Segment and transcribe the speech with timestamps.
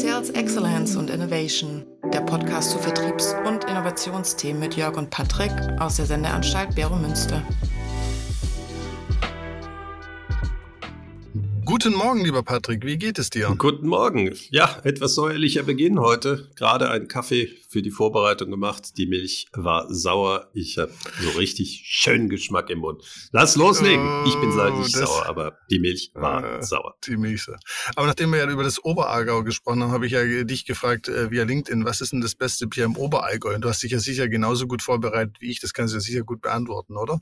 [0.00, 5.96] Sales Excellence und Innovation, der Podcast zu Vertriebs- und Innovationsthemen mit Jörg und Patrick aus
[5.96, 7.42] der Sendeanstalt Bero Münster.
[11.80, 12.84] Guten Morgen, lieber Patrick.
[12.84, 13.54] Wie geht es dir?
[13.56, 14.34] Guten Morgen.
[14.50, 16.50] Ja, etwas säuerlicher Beginn heute.
[16.56, 18.98] Gerade einen Kaffee für die Vorbereitung gemacht.
[18.98, 20.50] Die Milch war sauer.
[20.54, 20.90] Ich habe
[21.22, 23.04] so richtig schön Geschmack im Mund.
[23.30, 24.04] Lass loslegen.
[24.26, 26.96] ich bin leider nicht sauer, aber die Milch war äh, sauer.
[27.06, 27.46] Die Milch.
[27.94, 31.30] Aber nachdem wir ja über das Oberallgäu gesprochen haben, habe ich ja dich gefragt äh,
[31.30, 33.54] via LinkedIn, was ist denn das beste Bier im Oberallgäu?
[33.54, 35.60] Und du hast dich ja sicher genauso gut vorbereitet wie ich.
[35.60, 37.20] Das kannst du ja sicher gut beantworten, oder?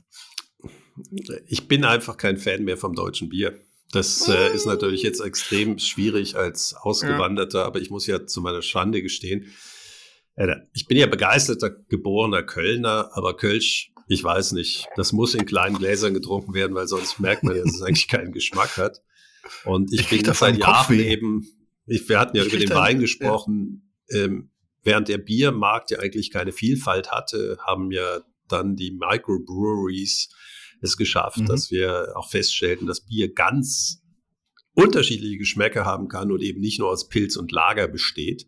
[1.45, 3.59] Ich bin einfach kein Fan mehr vom deutschen Bier.
[3.91, 7.65] Das äh, ist natürlich jetzt extrem schwierig als Ausgewanderter, ja.
[7.65, 9.53] aber ich muss ja zu meiner Schande gestehen,
[10.35, 15.45] äh, ich bin ja begeisterter geborener Kölner, aber Kölsch, ich weiß nicht, das muss in
[15.45, 19.01] kleinen Gläsern getrunken werden, weil sonst merkt man ja, dass es eigentlich keinen Geschmack hat.
[19.65, 21.47] Und ich, ich bin seit Jahren eben,
[21.85, 24.25] ich, wir hatten ja ich über den Wein gesprochen, ja.
[24.25, 24.51] ähm,
[24.83, 30.29] während der Biermarkt ja eigentlich keine Vielfalt hatte, haben ja dann die Microbreweries
[30.81, 31.45] es geschafft, mhm.
[31.47, 34.01] dass wir auch feststellten, dass Bier ganz
[34.73, 38.47] unterschiedliche Geschmäcker haben kann und eben nicht nur aus Pilz und Lager besteht.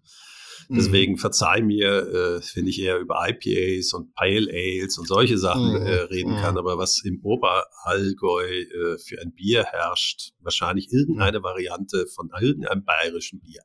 [0.71, 1.17] Deswegen mhm.
[1.17, 5.87] verzeih mir, äh, wenn ich eher über IPAs und Pale Ales und solche Sachen mhm.
[5.87, 6.53] äh, reden kann.
[6.53, 6.59] Mhm.
[6.59, 13.41] Aber was im Oberallgäu äh, für ein Bier herrscht, wahrscheinlich irgendeine Variante von irgendeinem bayerischen
[13.41, 13.61] Bier.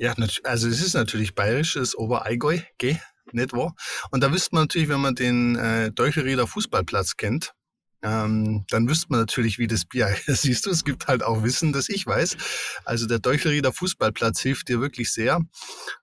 [0.00, 2.98] Ja, also es ist natürlich bayerisches Oberallgäu, gell?
[3.34, 3.74] Nicht wahr?
[4.10, 7.54] Und da wüsste man natürlich, wenn man den äh, Deuchelrieder Fußballplatz kennt,
[8.02, 10.14] ähm, dann wüsste man natürlich, wie das Bier.
[10.26, 12.36] Siehst du, es gibt halt auch Wissen, das ich weiß.
[12.84, 15.40] Also der Deuchelrieder Fußballplatz hilft dir wirklich sehr.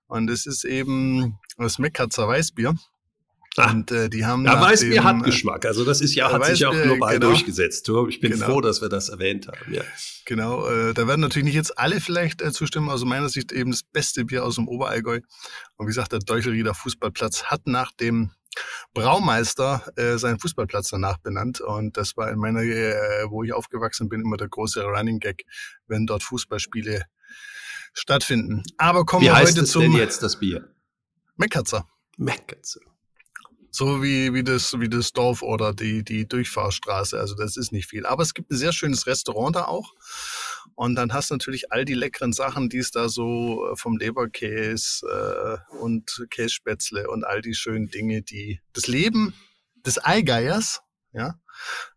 [0.06, 2.74] Und es ist eben das Meckerzer Weißbier.
[3.56, 5.64] Ah, und äh, die haben ja, Weißbier hat äh, Geschmack.
[5.64, 7.88] Also das ist ja, hat Weißbier, sich auch global genau, durchgesetzt.
[8.08, 8.46] Ich bin genau.
[8.46, 9.72] froh, dass wir das erwähnt haben.
[9.72, 9.82] Ja.
[10.26, 12.90] Genau, äh, da werden natürlich nicht jetzt alle vielleicht äh, zustimmen.
[12.90, 15.20] Aus meiner Sicht eben das beste Bier aus dem Oberallgäu.
[15.76, 18.32] Und wie gesagt, der Deuchelrieder Fußballplatz hat nach dem
[18.92, 21.60] Braumeister äh, seinen Fußballplatz danach benannt.
[21.60, 25.44] Und das war in meiner, äh, wo ich aufgewachsen bin, immer der große Running Gag,
[25.86, 27.04] wenn dort Fußballspiele
[27.94, 28.62] stattfinden.
[28.76, 30.68] Aber kommen wie wir heißt heute es zum denn jetzt das Bier?
[31.36, 31.86] Meckerzer.
[32.18, 32.80] Meckerzer.
[33.76, 37.20] So wie, wie, das, wie das Dorf oder die, die Durchfahrstraße.
[37.20, 38.06] Also das ist nicht viel.
[38.06, 39.92] Aber es gibt ein sehr schönes Restaurant da auch.
[40.76, 43.98] Und dann hast du natürlich all die leckeren Sachen, die es da so äh, vom
[43.98, 49.34] Leberkäse äh, und Kässpätzle und all die schönen Dinge, die das Leben
[49.84, 50.80] des Eigeiers
[51.12, 51.38] ja,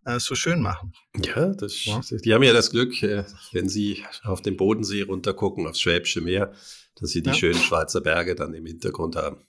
[0.04, 0.92] äh, so schön machen.
[1.16, 2.02] Ja, das, ja.
[2.02, 3.24] die haben ja das Glück, äh,
[3.54, 6.52] wenn sie auf den Bodensee runtergucken, aufs Schwäbische Meer,
[6.96, 7.36] dass sie die ja.
[7.36, 9.46] schönen Schweizer Berge dann im Hintergrund haben.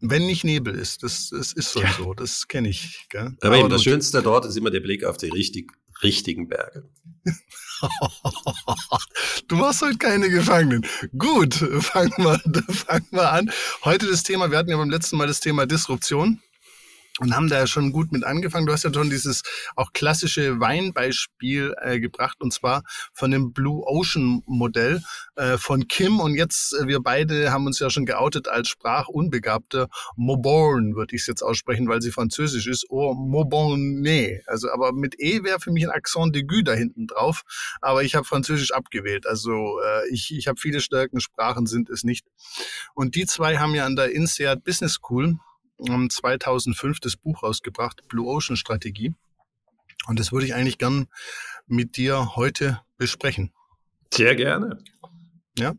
[0.00, 1.92] Wenn nicht Nebel ist, das, das ist so, ja.
[1.96, 3.06] so das kenne ich.
[3.08, 3.36] Gell?
[3.40, 6.88] Aber, Aber eben das Schönste dort ist immer der Blick auf die richtig, richtigen Berge.
[9.48, 10.86] du machst heute keine Gefangenen.
[11.16, 12.38] Gut, fangen wir,
[12.74, 13.50] fangen wir an.
[13.84, 16.40] Heute das Thema, wir hatten ja beim letzten Mal das Thema Disruption
[17.20, 18.66] und haben da schon gut mit angefangen.
[18.66, 19.42] Du hast ja schon dieses
[19.74, 22.82] auch klassische Weinbeispiel äh, gebracht und zwar
[23.12, 25.02] von dem Blue Ocean Modell
[25.36, 29.88] äh, von Kim und jetzt äh, wir beide haben uns ja schon geoutet als sprachunbegabte
[30.16, 32.86] Moborn würde ich es jetzt aussprechen, weil sie französisch ist.
[32.88, 34.42] Oh, Moborne.
[34.46, 37.42] Also aber mit E wäre für mich ein Accent d'aigu da hinten drauf,
[37.80, 39.26] aber ich habe französisch abgewählt.
[39.26, 42.26] Also äh, ich, ich habe viele Stärken, Sprachen sind es nicht.
[42.94, 45.38] Und die zwei haben ja an der INSEAD Business School
[45.78, 49.14] 2005 das Buch rausgebracht, Blue Ocean Strategie.
[50.06, 51.08] Und das würde ich eigentlich gern
[51.66, 53.52] mit dir heute besprechen.
[54.12, 54.78] Sehr gerne.
[55.58, 55.74] Ja.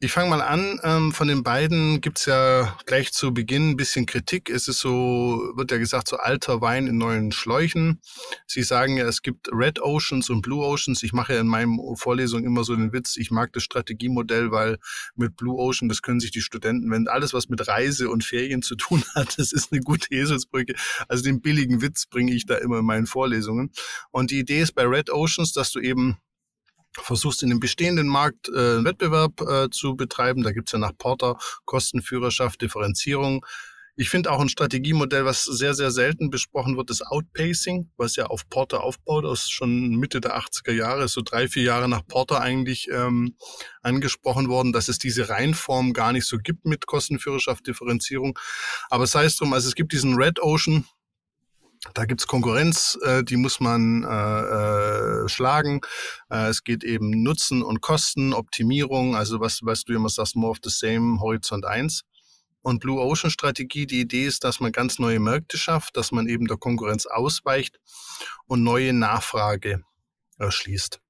[0.00, 0.78] Ich fange mal an.
[0.84, 4.48] Ähm, von den beiden gibt's ja gleich zu Beginn ein bisschen Kritik.
[4.48, 8.00] Es ist so, wird ja gesagt, so alter Wein in neuen Schläuchen.
[8.46, 11.02] Sie sagen ja, es gibt Red Oceans und Blue Oceans.
[11.02, 14.78] Ich mache ja in meinem Vorlesung immer so den Witz, ich mag das Strategiemodell, weil
[15.16, 18.62] mit Blue Ocean, das können sich die Studenten, wenn alles, was mit Reise und Ferien
[18.62, 20.74] zu tun hat, das ist eine gute Eselsbrücke.
[21.08, 23.72] Also den billigen Witz bringe ich da immer in meinen Vorlesungen.
[24.12, 26.18] Und die Idee ist bei Red Oceans, dass du eben
[26.92, 30.42] versuchst in dem bestehenden Markt äh, Wettbewerb äh, zu betreiben.
[30.42, 33.44] Da gibt's ja nach Porter Kostenführerschaft, Differenzierung.
[34.00, 38.26] Ich finde auch ein Strategiemodell, was sehr, sehr selten besprochen wird, ist Outpacing, was ja
[38.26, 42.40] auf Porter aufbaut, aus schon Mitte der 80er Jahre, so drei, vier Jahre nach Porter
[42.40, 43.34] eigentlich ähm,
[43.82, 48.38] angesprochen worden, dass es diese Reihenform gar nicht so gibt mit Kostenführerschaft, Differenzierung.
[48.88, 50.86] Aber sei es drum, also es gibt diesen Red Ocean,
[51.94, 55.80] da gibt's Konkurrenz, äh, die muss man äh, äh, schlagen.
[56.30, 60.50] Äh, es geht eben Nutzen und Kosten, Optimierung, also was, was du immer sagst, more
[60.50, 62.04] of the same, Horizont 1.
[62.62, 66.28] Und Blue Ocean Strategie, die Idee ist, dass man ganz neue Märkte schafft, dass man
[66.28, 67.78] eben der Konkurrenz ausweicht
[68.46, 69.82] und neue Nachfrage
[70.38, 71.00] erschließt.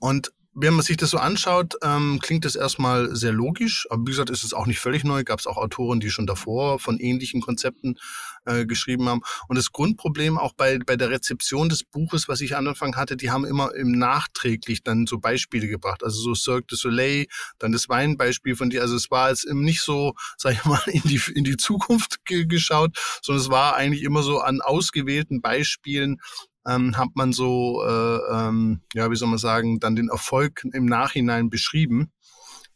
[0.00, 3.86] Und wenn man sich das so anschaut, ähm, klingt das erstmal sehr logisch.
[3.90, 5.24] Aber wie gesagt, ist es auch nicht völlig neu.
[5.24, 7.98] Gab es auch Autoren, die schon davor von ähnlichen Konzepten
[8.44, 9.22] äh, geschrieben haben.
[9.48, 13.16] Und das Grundproblem auch bei, bei der Rezeption des Buches, was ich am Anfang hatte,
[13.16, 16.04] die haben immer im nachträglich dann so Beispiele gebracht.
[16.04, 17.26] Also so Cirque du Soleil,
[17.58, 18.82] dann das Weinbeispiel von dir.
[18.82, 22.44] Also es war jetzt nicht so, sag ich mal, in die, in die Zukunft ge
[22.44, 26.18] geschaut, sondern es war eigentlich immer so an ausgewählten Beispielen
[26.66, 30.86] ähm, hat man so, äh, ähm, ja, wie soll man sagen, dann den Erfolg im
[30.86, 32.12] Nachhinein beschrieben.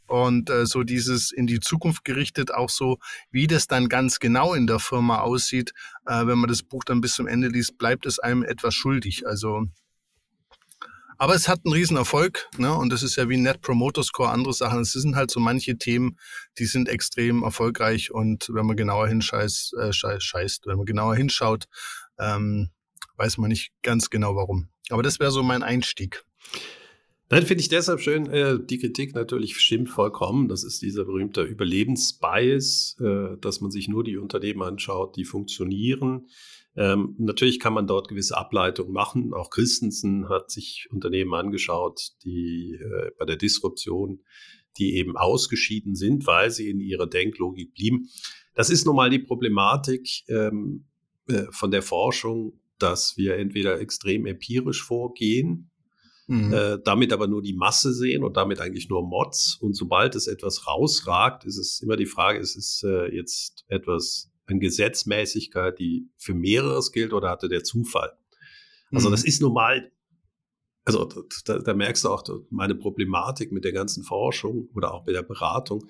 [0.06, 2.98] Und äh, so dieses in die Zukunft gerichtet, auch so,
[3.30, 5.72] wie das dann ganz genau in der Firma aussieht,
[6.06, 9.26] äh, wenn man das Buch dann bis zum Ende liest, bleibt es einem etwas schuldig.
[9.26, 9.64] Also,
[11.18, 12.72] aber es hat einen riesen Erfolg, ne?
[12.72, 14.80] Und das ist ja wie Net Promoter Score, andere Sachen.
[14.80, 16.18] Es sind halt so manche Themen,
[16.58, 21.64] die sind extrem erfolgreich und wenn man genauer hinscheißt, äh, scheißt, wenn man genauer hinschaut,
[22.18, 22.70] ähm,
[23.16, 24.68] weiß man nicht ganz genau warum.
[24.90, 26.24] Aber das wäre so mein Einstieg.
[27.28, 28.26] Nein, finde ich deshalb schön.
[28.26, 30.48] Äh, die Kritik natürlich stimmt vollkommen.
[30.48, 36.28] Das ist dieser berühmte Überlebensbias, äh, dass man sich nur die Unternehmen anschaut, die funktionieren.
[36.76, 39.34] Ähm, natürlich kann man dort gewisse Ableitungen machen.
[39.34, 44.20] Auch Christensen hat sich Unternehmen angeschaut, die äh, bei der Disruption,
[44.78, 48.08] die eben ausgeschieden sind, weil sie in ihrer Denklogik blieben.
[48.54, 50.84] Das ist nun mal die Problematik ähm,
[51.28, 55.70] äh, von der Forschung dass wir entweder extrem empirisch vorgehen,
[56.26, 56.52] mhm.
[56.52, 59.58] äh, damit aber nur die Masse sehen und damit eigentlich nur Mods.
[59.61, 64.31] Und sobald es etwas rausragt, ist es immer die Frage, ist es äh, jetzt etwas,
[64.46, 68.12] eine Gesetzmäßigkeit, die für mehreres gilt oder hatte der Zufall?
[68.93, 69.12] Also mhm.
[69.12, 69.90] das ist normal,
[70.84, 71.08] also
[71.44, 75.23] da, da merkst du auch meine Problematik mit der ganzen Forschung oder auch mit der
[75.23, 75.88] Beratung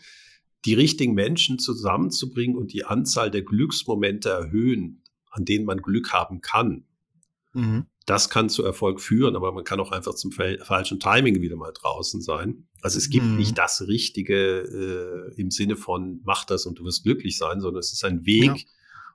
[0.64, 5.02] die richtigen Menschen zusammenzubringen und die Anzahl der Glücksmomente erhöhen,
[5.36, 6.84] an denen man Glück haben kann.
[7.52, 7.86] Mhm.
[8.06, 11.72] Das kann zu Erfolg führen, aber man kann auch einfach zum falschen Timing wieder mal
[11.72, 12.68] draußen sein.
[12.80, 13.36] Also es gibt mhm.
[13.36, 17.80] nicht das Richtige äh, im Sinne von mach das und du wirst glücklich sein, sondern
[17.80, 18.44] es ist ein Weg.
[18.44, 18.54] Ja.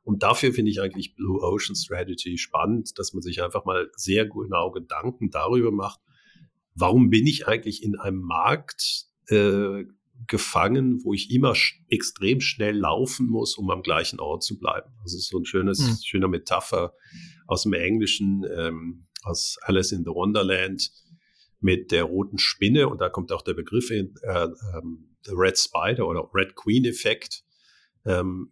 [0.04, 4.28] Und dafür finde ich eigentlich Blue Ocean Strategy spannend, dass man sich einfach mal sehr
[4.28, 6.00] genau Gedanken darüber macht,
[6.76, 9.86] warum bin ich eigentlich in einem Markt äh,
[10.28, 14.92] gefangen, wo ich immer sch extrem schnell laufen muss, um am gleichen Ort zu bleiben.
[15.04, 15.98] Das ist so ein schönes, mhm.
[16.04, 16.94] schöner Metapher
[17.48, 20.92] aus dem Englischen, ähm, aus Alice in the Wonderland
[21.60, 25.58] mit der roten Spinne und da kommt auch der Begriff in, äh, ähm, the Red
[25.58, 27.44] Spider oder Red Queen Effekt,
[28.06, 28.52] ähm,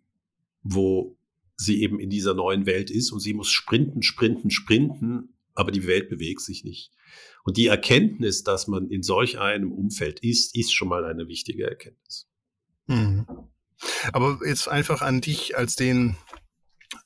[0.61, 1.17] wo
[1.55, 5.87] sie eben in dieser neuen Welt ist und sie muss sprinten, sprinten, sprinten, aber die
[5.87, 6.91] Welt bewegt sich nicht.
[7.49, 11.67] Und die Erkenntnis, dass man in solch einem Umfeld ist, ist schon mal eine wichtige
[11.67, 12.27] Erkenntnis.
[12.85, 13.25] Mhm.
[14.13, 16.15] Aber jetzt einfach an dich als den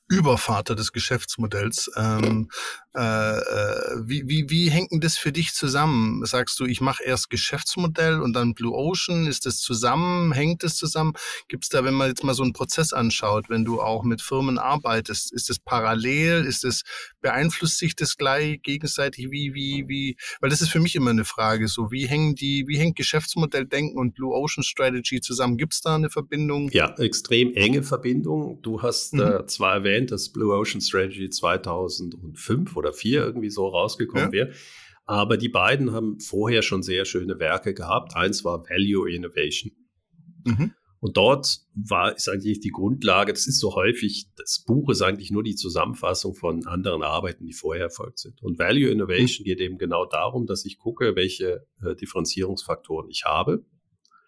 [0.06, 1.90] Übervater des Geschäftsmodells.
[1.96, 2.50] Ähm,
[2.96, 6.24] äh, äh, wie, wie, wie hängt denn das für dich zusammen?
[6.24, 9.26] Sagst du, ich mache erst Geschäftsmodell und dann Blue Ocean?
[9.26, 10.30] Ist das zusammen?
[10.32, 11.14] Hängt das zusammen?
[11.48, 14.22] Gibt es da, wenn man jetzt mal so einen Prozess anschaut, wenn du auch mit
[14.22, 16.44] Firmen arbeitest, ist das parallel?
[16.44, 16.82] Ist das,
[17.20, 19.30] beeinflusst sich das gleich gegenseitig?
[19.32, 20.16] Wie, wie, wie?
[20.40, 21.66] Weil das ist für mich immer eine Frage.
[21.66, 25.56] So, wie hängen die, wie hängt Geschäftsmodelldenken und Blue Ocean Strategy zusammen?
[25.56, 26.70] Gibt es da eine Verbindung?
[26.70, 28.62] Ja, extrem enge Verbindung.
[28.62, 29.20] Du hast mhm.
[29.20, 34.32] äh, zwar erwähnt, dass Blue Ocean Strategy 2005 oder oder vier irgendwie so rausgekommen ja.
[34.32, 34.52] wäre.
[35.06, 38.16] Aber die beiden haben vorher schon sehr schöne Werke gehabt.
[38.16, 39.72] Eins war Value Innovation.
[40.44, 40.72] Mhm.
[41.00, 45.30] Und dort war, ist eigentlich die Grundlage, das ist so häufig, das Buch ist eigentlich
[45.30, 48.42] nur die Zusammenfassung von anderen Arbeiten, die vorher erfolgt sind.
[48.42, 49.48] Und Value Innovation mhm.
[49.48, 53.66] geht eben genau darum, dass ich gucke, welche äh, Differenzierungsfaktoren ich habe.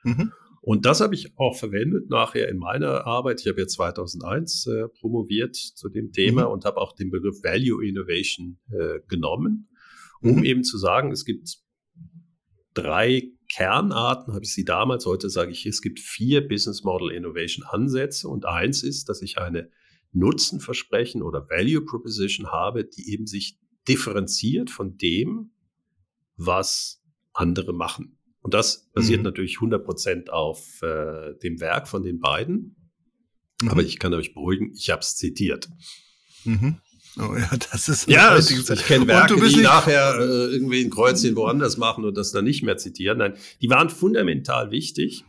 [0.02, 0.32] Mhm.
[0.66, 3.40] Und das habe ich auch verwendet nachher in meiner Arbeit.
[3.40, 6.50] Ich habe ja 2001 äh, promoviert zu dem Thema mhm.
[6.50, 9.68] und habe auch den Begriff Value Innovation äh, genommen,
[10.20, 10.44] um mhm.
[10.44, 11.58] eben zu sagen, es gibt
[12.74, 17.64] drei Kernarten, habe ich sie damals, heute sage ich, es gibt vier Business Model Innovation
[17.64, 19.70] Ansätze und eins ist, dass ich eine
[20.10, 23.56] Nutzenversprechen oder Value Proposition habe, die eben sich
[23.86, 25.52] differenziert von dem,
[26.36, 28.15] was andere machen.
[28.46, 29.24] Und das basiert mhm.
[29.24, 32.76] natürlich 100% auf äh, dem Werk von den beiden.
[33.60, 33.68] Mhm.
[33.70, 35.68] Aber ich kann euch beruhigen, ich habe es zitiert.
[36.44, 36.76] Mhm.
[37.18, 41.34] Oh ja, das ist ja, das, ich kenne Werke, die nachher äh, irgendwie ein Kreuzchen
[41.34, 43.18] woanders machen und das dann nicht mehr zitieren.
[43.18, 45.24] Nein, die waren fundamental wichtig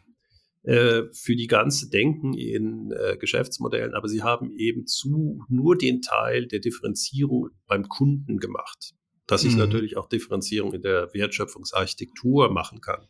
[0.62, 6.04] äh, für die ganze Denken in äh, Geschäftsmodellen, aber sie haben eben zu nur den
[6.04, 8.94] Teil der Differenzierung beim Kunden gemacht
[9.27, 9.60] dass ich mhm.
[9.60, 13.07] natürlich auch Differenzierung in der Wertschöpfungsarchitektur machen kann.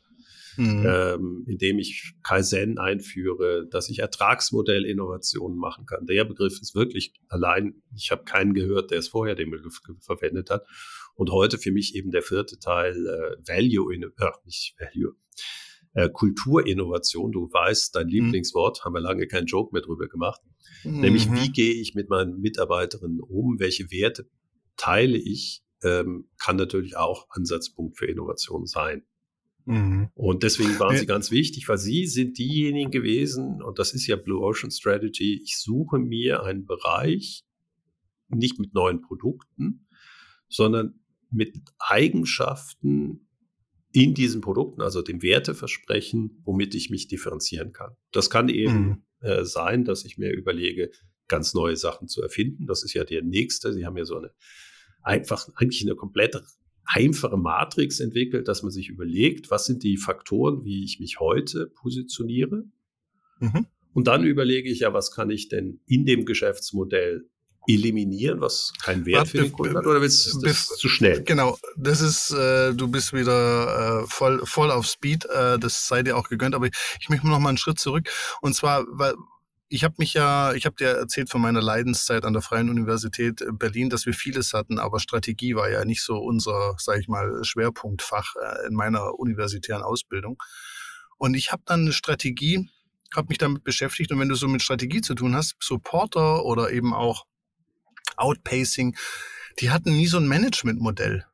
[0.57, 0.86] mhm.
[0.86, 6.05] ähm, indem ich Kaizen einführe, dass ich Ertragsmodellinnovationen machen kann.
[6.07, 10.50] Der Begriff ist wirklich allein, ich habe keinen gehört, der es vorher den Begriff verwendet
[10.50, 10.65] hat.
[11.15, 15.15] Und heute für mich eben der vierte Teil äh, Value, in, äh, nicht Value,
[15.93, 17.31] äh, Kulturinnovation.
[17.31, 18.13] Du weißt, dein mhm.
[18.13, 20.41] Lieblingswort, haben wir lange keinen Joke mehr drüber gemacht.
[20.83, 21.01] Mhm.
[21.01, 23.59] Nämlich, wie gehe ich mit meinen Mitarbeiterinnen um?
[23.59, 24.27] Welche Werte
[24.75, 25.63] teile ich?
[25.84, 29.03] Ähm, kann natürlich auch Ansatzpunkt für Innovation sein.
[29.65, 30.10] Mhm.
[30.15, 34.15] Und deswegen waren sie ganz wichtig, weil sie sind diejenigen gewesen, und das ist ja
[34.15, 37.43] Blue Ocean Strategy, ich suche mir einen Bereich,
[38.29, 39.88] nicht mit neuen Produkten,
[40.48, 43.27] sondern mit Eigenschaften
[43.91, 47.96] in diesen Produkten, also dem Werteversprechen, womit ich mich differenzieren kann.
[48.12, 49.03] Das kann eben mhm.
[49.19, 50.91] äh, sein, dass ich mir überlege,
[51.27, 52.67] ganz neue Sachen zu erfinden.
[52.67, 53.74] Das ist ja der nächste.
[53.74, 54.31] Sie haben ja so eine
[55.08, 56.42] einfach eigentlich eine komplett
[56.86, 61.68] einfache Matrix entwickelt, dass man sich überlegt, was sind die Faktoren, wie ich mich heute
[61.68, 62.64] positioniere.
[63.40, 63.68] Mhm.
[63.94, 67.30] Und dann überlege ich ja, was kann ich denn in dem Geschäftsmodell
[67.68, 71.24] eliminieren, was keinen Wert Warte, für den Kunden hat, oder willst du das zu schnell?
[71.24, 76.04] Genau, das ist, äh, du bist wieder äh, voll, voll auf Speed, äh, das sei
[76.04, 78.08] dir auch gegönnt, aber ich, ich möchte noch mal einen Schritt zurück.
[78.42, 79.16] Und zwar, weil
[79.69, 83.43] ich habe mich ja, ich habe dir erzählt von meiner Leidenszeit an der Freien Universität
[83.53, 87.43] Berlin, dass wir vieles hatten, aber Strategie war ja nicht so unser, sage ich mal,
[87.43, 90.41] Schwerpunktfach äh, in meiner universitären Ausbildung.
[91.17, 92.69] Und ich habe dann eine Strategie,
[93.13, 96.71] habe mich damit beschäftigt und wenn du so mit Strategie zu tun hast, Supporter oder
[96.71, 97.25] eben auch
[98.15, 98.95] Outpacing,
[99.59, 101.25] die hatten nie so ein Managementmodell.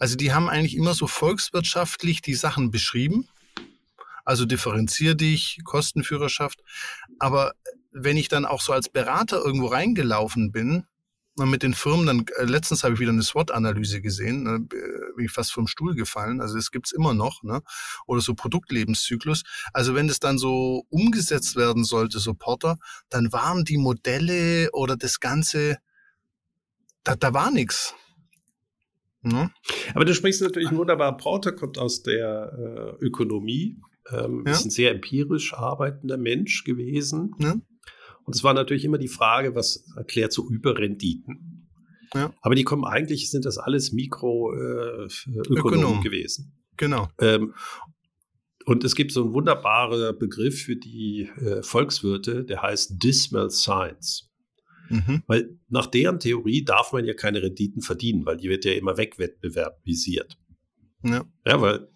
[0.00, 3.28] Also die haben eigentlich immer so volkswirtschaftlich die Sachen beschrieben
[4.26, 6.60] also differenzier dich, Kostenführerschaft.
[7.18, 7.52] Aber
[7.92, 10.84] wenn ich dann auch so als Berater irgendwo reingelaufen bin,
[11.44, 15.30] mit den Firmen, dann äh, letztens habe ich wieder eine SWOT-Analyse gesehen, ne, bin ich
[15.30, 16.40] fast vom Stuhl gefallen.
[16.40, 17.60] Also es gibt's immer noch, ne?
[18.06, 19.42] Oder so Produktlebenszyklus.
[19.74, 22.78] Also wenn das dann so umgesetzt werden sollte, so Porter,
[23.10, 25.76] dann waren die Modelle oder das Ganze,
[27.04, 27.94] da, da war nichts.
[29.22, 29.50] Ne?
[29.94, 33.76] Aber du sprichst natürlich wunderbar, Porter kommt aus der äh, Ökonomie
[34.12, 34.52] ähm, ja.
[34.52, 37.34] Ist ein sehr empirisch arbeitender Mensch gewesen.
[37.38, 37.56] Ja.
[38.24, 41.68] Und es war natürlich immer die Frage, was erklärt so Überrenditen?
[42.14, 42.32] Ja.
[42.40, 46.52] Aber die kommen eigentlich, sind das alles Mikroökonomen äh, gewesen.
[46.76, 47.08] Genau.
[47.20, 47.54] Ähm,
[48.64, 54.30] und es gibt so einen wunderbaren Begriff für die äh, Volkswirte, der heißt Dismal Science.
[54.88, 55.22] Mhm.
[55.26, 58.96] Weil nach deren Theorie darf man ja keine Renditen verdienen, weil die wird ja immer
[58.96, 60.38] wegwettbewerbisiert.
[61.04, 61.24] Ja.
[61.44, 61.88] ja, weil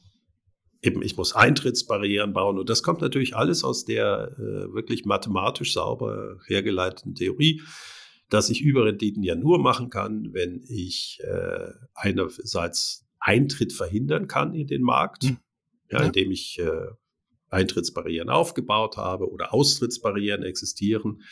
[0.82, 2.58] eben, ich muss Eintrittsbarrieren bauen.
[2.58, 7.62] Und das kommt natürlich alles aus der äh, wirklich mathematisch sauber hergeleiteten Theorie,
[8.28, 14.66] dass ich Überrenditen ja nur machen kann, wenn ich äh, einerseits Eintritt verhindern kann in
[14.66, 15.38] den Markt, hm.
[15.90, 16.86] ja, indem ich äh,
[17.50, 21.22] Eintrittsbarrieren aufgebaut habe oder Austrittsbarrieren existieren,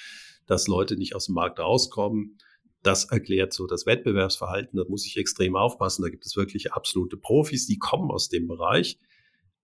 [0.46, 2.38] dass Leute nicht aus dem Markt rauskommen.
[2.82, 4.76] Das erklärt so das Wettbewerbsverhalten.
[4.76, 6.02] Da muss ich extrem aufpassen.
[6.02, 8.98] Da gibt es wirklich absolute Profis, die kommen aus dem Bereich.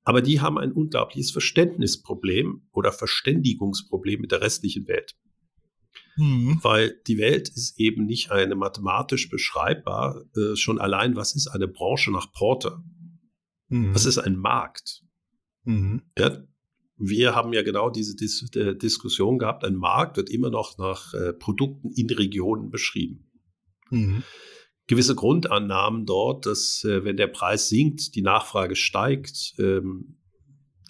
[0.04, 5.16] Aber die haben ein unglaubliches Verständnisproblem oder Verständigungsproblem mit der restlichen Welt.
[6.16, 6.61] Mhm.
[6.62, 11.66] Weil die Welt ist eben nicht eine mathematisch beschreibbar, äh, schon allein, was ist eine
[11.66, 12.84] Branche nach Porter?
[13.68, 13.94] Mhm.
[13.94, 15.02] Was ist ein Markt?
[15.64, 16.02] Mhm.
[16.18, 16.44] Ja,
[16.96, 19.64] wir haben ja genau diese Dis äh, Diskussion gehabt.
[19.64, 23.30] Ein Markt wird immer noch nach äh, Produkten in Regionen beschrieben.
[24.87, 30.19] Gewisse Grundannahmen dort, dass äh, wenn der Preis sinkt, die Nachfrage steigt, ähm,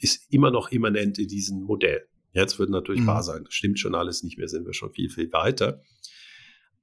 [0.00, 2.06] ist immer noch immanent in diesem Modell.
[2.32, 3.06] Jetzt wird natürlich mhm.
[3.06, 5.82] wahr sagen, das stimmt schon alles nicht mehr, sind wir schon viel, viel weiter.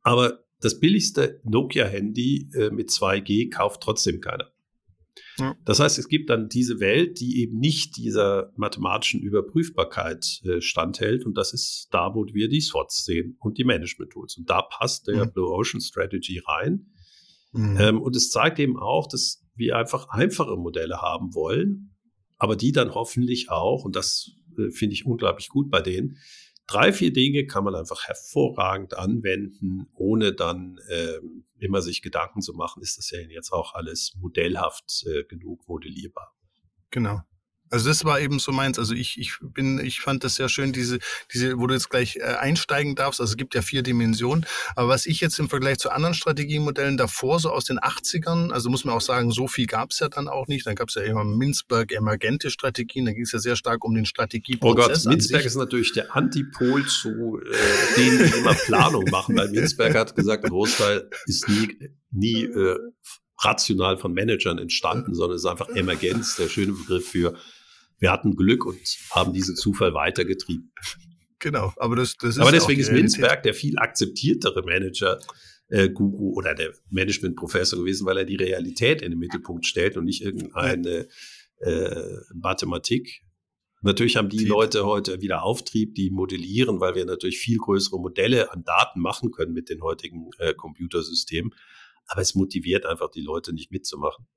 [0.02, 4.52] Aber das billigste Nokia-Handy äh, mit 2G kauft trotzdem keiner.
[5.38, 5.56] Ja.
[5.66, 11.26] Das heißt, es gibt dann diese Welt, die eben nicht dieser mathematischen Überprüfbarkeit äh, standhält.
[11.26, 14.38] Und das ist da, wo wir die SWOTs sehen und die Management Tools.
[14.38, 15.34] Und da passt der mhm.
[15.34, 16.92] Blue Ocean Strategy rein.
[17.52, 17.78] Mhm.
[17.80, 21.96] Ähm, und es zeigt eben auch, dass wir einfach einfache Modelle haben wollen,
[22.38, 26.18] aber die dann hoffentlich auch, und das äh, finde ich unglaublich gut bei denen,
[26.68, 32.54] drei, vier Dinge kann man einfach hervorragend anwenden, ohne dann ähm, immer sich Gedanken zu
[32.54, 36.34] machen, ist das ja jetzt auch alles modellhaft äh, genug modellierbar.
[36.90, 37.22] Genau.
[37.72, 38.78] Also das war eben so meins.
[38.78, 41.00] Also ich, ich bin, ich fand das sehr schön, diese,
[41.34, 43.22] diese, wo du jetzt gleich äh, einsteigen darfst.
[43.22, 44.46] Also es gibt ja vier Dimensionen.
[44.76, 48.70] Aber was ich jetzt im Vergleich zu anderen Strategiemodellen davor, so aus den 80ern, also
[48.70, 50.68] muss man auch sagen, so viel gab es ja dann auch nicht.
[50.68, 53.96] Dann gab es ja immer Minzberg emergente Strategien, da ging es ja sehr stark um
[53.96, 54.86] den Strategieprozess.
[54.86, 59.50] Oh Gott, Minzberg ist natürlich der Antipol zu äh, denen, die immer Planung machen, weil
[59.50, 62.78] Minzberg hat gesagt, ein Großteil ist nie, nie äh,
[63.40, 67.36] rational von Managern entstanden, sondern es ist einfach Emergenz, der schöne Begriff für
[68.02, 68.80] wir hatten Glück und
[69.12, 70.74] haben diesen Zufall weitergetrieben.
[71.40, 72.40] Genau, aber das, das ist.
[72.40, 75.20] Aber deswegen ist Minzberg der viel akzeptiertere Manager,
[75.70, 80.06] äh, Guru oder der Management-Professor gewesen, weil er die Realität in den Mittelpunkt stellt und
[80.06, 81.08] nicht irgendeine
[81.60, 83.22] äh, Mathematik.
[83.84, 84.46] Natürlich haben die.
[84.46, 89.32] Leute heute wieder Auftrieb, die modellieren, weil wir natürlich viel größere Modelle an Daten machen
[89.32, 91.54] können mit den heutigen äh, Computersystemen.
[92.08, 94.28] Aber es motiviert einfach die Leute nicht mitzumachen.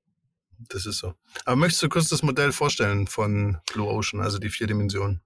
[0.69, 1.13] Das ist so.
[1.45, 5.21] Aber möchtest du kurz das Modell vorstellen von Blue Ocean, also die vier Dimensionen?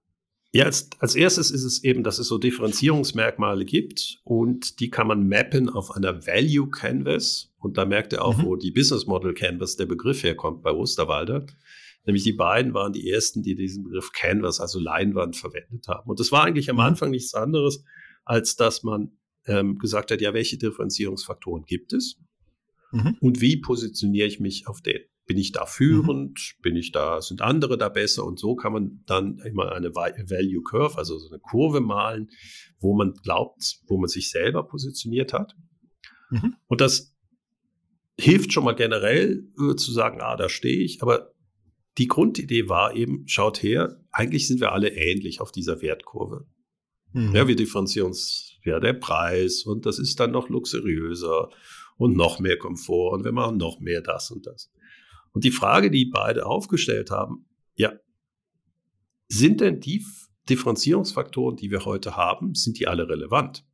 [0.52, 5.06] Ja, als, als erstes ist es eben, dass es so Differenzierungsmerkmale gibt und die kann
[5.06, 7.52] man mappen auf einer Value Canvas.
[7.58, 8.44] Und da merkt ihr auch, mhm.
[8.44, 11.46] wo die Business Model Canvas der Begriff herkommt bei Osterwalder.
[12.04, 16.10] Nämlich die beiden waren die ersten, die diesen Begriff Canvas, also Leinwand, verwendet haben.
[16.10, 16.82] Und das war eigentlich am mhm.
[16.82, 17.84] Anfang nichts anderes,
[18.24, 19.12] als dass man
[19.46, 22.18] ähm, gesagt hat, ja, welche Differenzierungsfaktoren gibt es?
[22.90, 23.16] Mhm.
[23.20, 25.00] Und wie positioniere ich mich auf den?
[25.30, 26.56] Bin ich da führend?
[26.58, 26.62] Mhm.
[26.62, 28.24] Bin ich da, sind andere da besser?
[28.24, 32.30] Und so kann man dann immer eine Value Curve, also so eine Kurve malen,
[32.80, 35.54] wo man glaubt, wo man sich selber positioniert hat.
[36.30, 36.56] Mhm.
[36.66, 37.14] Und das
[38.18, 41.00] hilft schon mal generell äh, zu sagen, ah, da stehe ich.
[41.00, 41.30] Aber
[41.96, 46.48] die Grundidee war eben, schaut her, eigentlich sind wir alle ähnlich auf dieser Wertkurve.
[47.12, 47.36] Mhm.
[47.36, 51.50] Ja, wir differenzieren uns, ja, der Preis und das ist dann noch luxuriöser
[51.98, 54.72] und noch mehr Komfort und wir machen noch mehr das und das.
[55.32, 57.92] Und die Frage, die beide aufgestellt haben, ja,
[59.28, 60.04] sind denn die
[60.48, 63.64] Differenzierungsfaktoren, die wir heute haben, sind die alle relevant?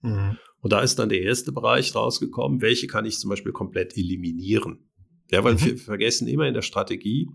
[0.00, 0.38] Mhm.
[0.60, 4.90] Und da ist dann der erste Bereich rausgekommen, welche kann ich zum Beispiel komplett eliminieren?
[5.30, 5.64] Ja, weil mhm.
[5.64, 7.28] wir vergessen immer in der Strategie,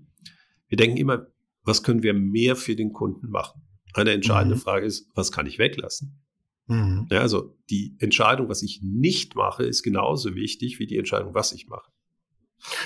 [0.68, 1.28] wir denken immer,
[1.64, 3.62] was können wir mehr für den Kunden machen?
[3.94, 4.60] Eine entscheidende mhm.
[4.60, 6.24] Frage ist, was kann ich weglassen?
[6.68, 7.08] Mhm.
[7.10, 11.54] Ja, also die Entscheidung, was ich nicht mache, ist genauso wichtig wie die Entscheidung, was
[11.54, 11.92] ich mache.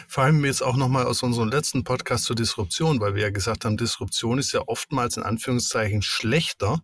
[0.08, 3.66] Vor allem jetzt auch nochmal aus unserem letzten Podcast zur Disruption, weil wir ja gesagt
[3.66, 6.84] haben, Disruption ist ja oftmals in Anführungszeichen schlechter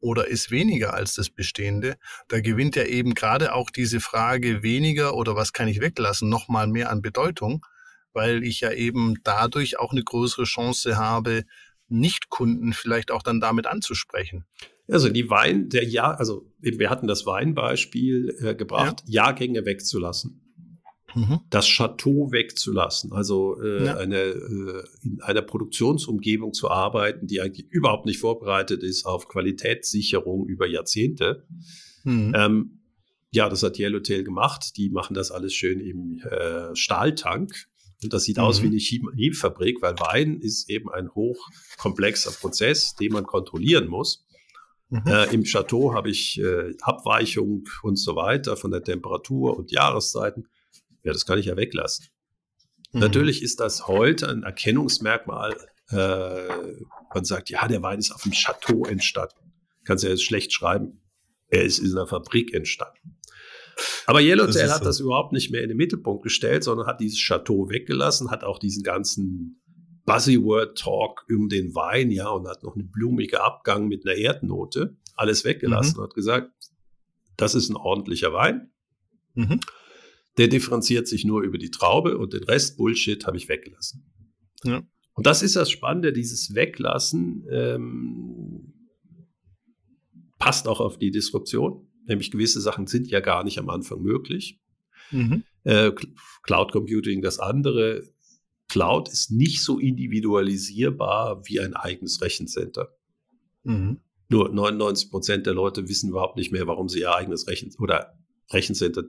[0.00, 1.96] oder ist weniger als das Bestehende.
[2.28, 6.68] Da gewinnt ja eben gerade auch diese Frage weniger oder was kann ich weglassen nochmal
[6.68, 7.66] mehr an Bedeutung,
[8.12, 11.44] weil ich ja eben dadurch auch eine größere Chance habe,
[11.88, 14.44] Nicht-Kunden vielleicht auch dann damit anzusprechen.
[14.90, 19.24] Also die Wein, der Jahr, also wir hatten das Weinbeispiel äh, gebracht, ja.
[19.24, 20.47] Jahrgänge wegzulassen
[21.18, 21.40] mhm.
[21.50, 23.96] das Chateau wegzulassen, also äh, ja.
[23.96, 30.46] eine, äh, in einer Produktionsumgebung zu arbeiten, die eigentlich überhaupt nicht vorbereitet ist auf Qualitätssicherung
[30.46, 31.44] über Jahrzehnte.
[32.04, 32.32] Mhm.
[32.36, 32.78] Ähm,
[33.30, 34.76] ja, das hat Yellowtail gemacht.
[34.76, 37.68] Die machen das alles schön im äh, Stahltank.
[38.02, 38.44] Und das sieht mhm.
[38.44, 44.24] aus wie eine Chemiefabrik, weil Wein ist eben ein hochkomplexer Prozess, den man kontrollieren muss.
[44.90, 45.02] Mhm.
[45.06, 50.48] Äh, Im Chateau habe ich äh, Abweichung und so weiter von der Temperatur und Jahreszeiten.
[51.02, 52.06] Ja, das kann ich ja weglassen.
[52.92, 53.00] Mhm.
[53.00, 55.56] Natürlich ist das heute ein Erkennungsmerkmal.
[55.90, 56.48] Äh,
[57.14, 59.52] man sagt, ja, der Wein ist auf dem Chateau entstanden.
[59.84, 61.00] Kannst ja jetzt schlecht schreiben.
[61.48, 63.18] Er ist in einer Fabrik entstanden.
[64.06, 64.84] Aber Yellowtail hat so.
[64.84, 68.58] das überhaupt nicht mehr in den Mittelpunkt gestellt, sondern hat dieses Chateau weggelassen, hat auch
[68.58, 69.60] diesen ganzen
[70.04, 75.44] Buzzword-Talk um den Wein, ja, und hat noch einen blumigen Abgang mit einer Erdnote, alles
[75.44, 75.98] weggelassen mhm.
[75.98, 76.50] und hat gesagt,
[77.36, 78.72] das ist ein ordentlicher Wein.
[79.34, 79.60] Mhm.
[80.38, 84.10] Der differenziert sich nur über die Traube und den Rest Bullshit habe ich weggelassen.
[84.64, 84.82] Ja.
[85.14, 88.72] Und das ist das Spannende, dieses Weglassen ähm,
[90.38, 91.88] passt auch auf die Disruption.
[92.06, 94.60] Nämlich gewisse Sachen sind ja gar nicht am Anfang möglich.
[95.10, 95.42] Mhm.
[95.64, 95.92] Äh,
[96.44, 98.04] Cloud Computing das andere.
[98.68, 102.94] Cloud ist nicht so individualisierbar wie ein eigenes Rechencenter.
[103.64, 104.00] Mhm.
[104.28, 108.18] Nur 99 Prozent der Leute wissen überhaupt nicht mehr, warum sie ihr eigenes Rechen oder
[108.50, 109.04] Rechencenter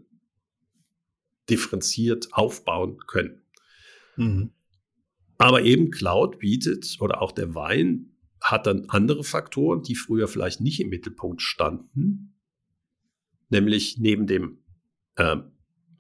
[1.50, 3.42] differenziert aufbauen können.
[4.18, 4.52] Mhm.
[5.38, 10.62] Aber eben Cloud bietet oder auch der Wein hat dann andere Faktoren, die früher vielleicht
[10.62, 12.36] nicht im Mittelpunkt standen,
[13.50, 14.60] nämlich neben dem
[15.16, 15.38] äh,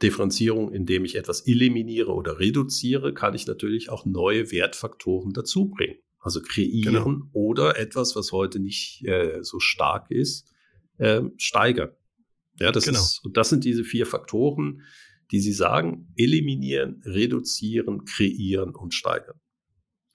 [0.01, 5.97] Differenzierung, indem ich etwas eliminiere oder reduziere, kann ich natürlich auch neue Wertfaktoren dazu bringen.
[6.19, 7.29] Also kreieren genau.
[7.31, 10.53] oder etwas, was heute nicht äh, so stark ist,
[10.97, 11.91] äh, steigern.
[12.59, 12.99] Ja, das genau.
[12.99, 14.81] ist, und das sind diese vier Faktoren,
[15.31, 19.39] die Sie sagen, eliminieren, reduzieren, kreieren und steigern.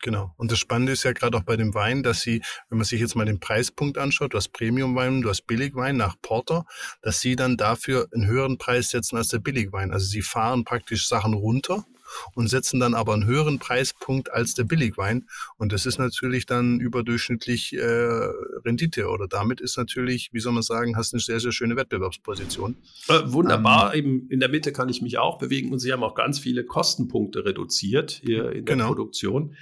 [0.05, 0.35] Genau.
[0.37, 3.00] Und das Spannende ist ja gerade auch bei dem Wein, dass sie, wenn man sich
[3.00, 6.66] jetzt mal den Preispunkt anschaut, du hast Premiumwein, du hast Billigwein nach Porter,
[7.00, 9.92] dass sie dann dafür einen höheren Preis setzen als der Billigwein.
[9.92, 11.87] Also sie fahren praktisch Sachen runter
[12.35, 15.27] und setzen dann aber einen höheren Preispunkt als der Billigwein.
[15.57, 17.85] Und das ist natürlich dann überdurchschnittlich äh,
[18.64, 19.09] Rendite.
[19.09, 22.77] Oder damit ist natürlich, wie soll man sagen, hast eine sehr, sehr schöne Wettbewerbsposition.
[23.09, 23.95] Äh, wunderbar.
[23.95, 26.38] Ähm, Eben in der Mitte kann ich mich auch bewegen und Sie haben auch ganz
[26.38, 28.88] viele Kostenpunkte reduziert hier in der genau.
[28.88, 29.57] Produktion.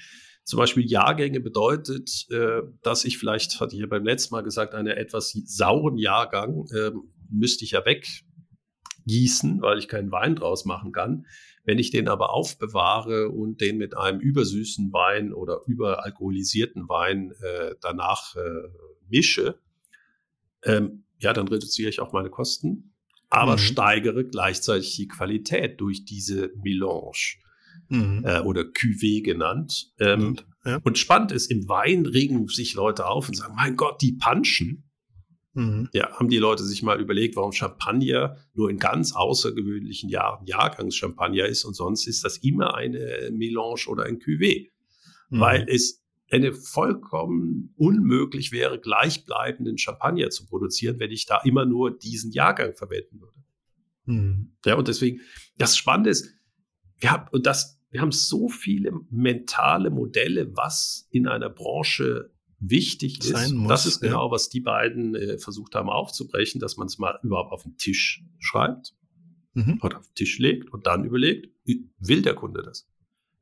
[0.44, 4.74] Zum Beispiel Jahrgänge bedeutet, äh, dass ich vielleicht, hatte ich ja beim letzten Mal gesagt,
[4.74, 6.90] einen etwas sauren Jahrgang äh,
[7.30, 11.26] müsste ich ja weggießen, weil ich keinen Wein draus machen kann.
[11.64, 17.74] Wenn ich den aber aufbewahre und den mit einem übersüßen Wein oder überalkoholisierten Wein äh,
[17.80, 18.68] danach äh,
[19.08, 19.58] mische,
[20.64, 22.94] ähm, ja, dann reduziere ich auch meine Kosten,
[23.30, 23.58] aber mhm.
[23.58, 27.36] steigere gleichzeitig die Qualität durch diese Melange
[27.88, 28.24] mhm.
[28.24, 29.92] äh, oder Cuvée genannt.
[30.00, 30.80] Ähm, und, ja.
[30.82, 34.84] und spannend ist, im Wein regen sich Leute auf und sagen, mein Gott, die punchen.
[35.54, 35.88] Mhm.
[35.92, 41.46] Ja, haben die Leute sich mal überlegt, warum Champagner nur in ganz außergewöhnlichen Jahren Jahrgangschampagner
[41.46, 44.70] ist und sonst ist das immer eine Melange oder ein Cuvée.
[45.28, 45.40] Mhm.
[45.40, 51.96] Weil es eine vollkommen unmöglich wäre, gleichbleibenden Champagner zu produzieren, wenn ich da immer nur
[51.96, 53.38] diesen Jahrgang verwenden würde.
[54.06, 54.56] Mhm.
[54.64, 55.20] Ja, und deswegen,
[55.58, 56.30] das Spannende ist,
[56.98, 62.31] wir haben, und das, wir haben so viele mentale Modelle, was in einer Branche
[62.62, 63.52] wichtig ist.
[63.52, 67.18] Muss, das ist genau, was die beiden äh, versucht haben aufzubrechen, dass man es mal
[67.22, 68.94] überhaupt auf den Tisch schreibt
[69.54, 69.78] mhm.
[69.82, 71.48] oder auf den Tisch legt und dann überlegt,
[71.98, 72.88] will der Kunde das?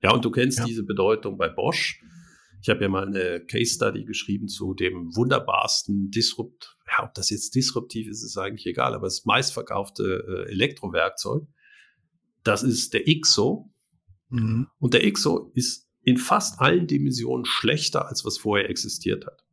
[0.03, 0.65] Ja, und du kennst ja.
[0.65, 2.03] diese Bedeutung bei Bosch.
[2.63, 6.79] Ich habe ja mal eine Case Study geschrieben zu dem wunderbarsten Disrupt.
[6.91, 11.47] Ja, ob das jetzt disruptiv ist, ist eigentlich egal, aber das meistverkaufte äh, Elektrowerkzeug,
[12.43, 13.71] das ist der IXO.
[14.31, 14.69] Mhm.
[14.79, 19.45] Und der IXO ist in fast allen Dimensionen schlechter, als was vorher existiert hat.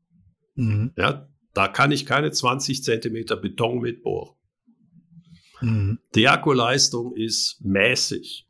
[0.56, 0.92] Mhm.
[0.96, 4.36] Ja, da kann ich keine 20 Zentimeter Beton mitbohren.
[5.62, 6.00] Mhm.
[6.16, 8.48] Die Akkuleistung ist mäßig.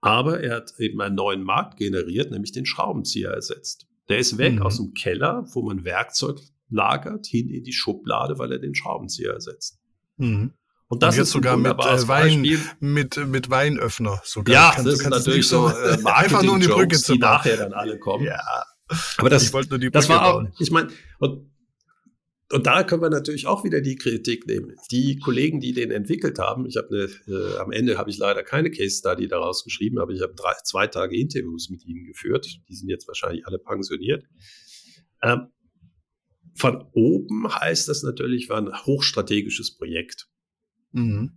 [0.00, 3.88] Aber er hat eben einen neuen Markt generiert, nämlich den Schraubenzieher ersetzt.
[4.08, 4.62] Der ist weg mhm.
[4.62, 9.32] aus dem Keller, wo man Werkzeug lagert, hin in die Schublade, weil er den Schraubenzieher
[9.32, 9.80] ersetzt.
[10.16, 10.52] Mhm.
[10.90, 12.46] Und das und jetzt ist sogar mit äh, Wein,
[12.80, 14.54] mit, mit Weinöffner sogar.
[14.54, 17.58] Ja, kannst, das ist natürlich so äh, einfach nur in die Brücke zu die nachher
[17.58, 18.24] dann alle kommen.
[18.24, 18.40] Ja.
[19.18, 21.50] Aber das, ich wollte nur die Brücke das war auch, ich meine, und,
[22.50, 24.76] und da können wir natürlich auch wieder die Kritik nehmen.
[24.90, 26.88] Die Kollegen, die den entwickelt haben, ich habe
[27.26, 30.32] eine, äh, am Ende habe ich leider keine Case Study daraus geschrieben, aber ich habe
[30.34, 32.46] drei, zwei Tage Interviews mit ihnen geführt.
[32.66, 34.24] Die sind jetzt wahrscheinlich alle pensioniert.
[35.22, 35.48] Ähm,
[36.56, 40.28] von oben heißt das natürlich, war ein hochstrategisches Projekt.
[40.98, 41.32] Mhm.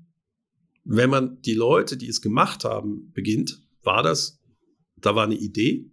[0.83, 4.41] Wenn man die Leute, die es gemacht haben, beginnt, war das,
[4.97, 5.91] da war eine Idee,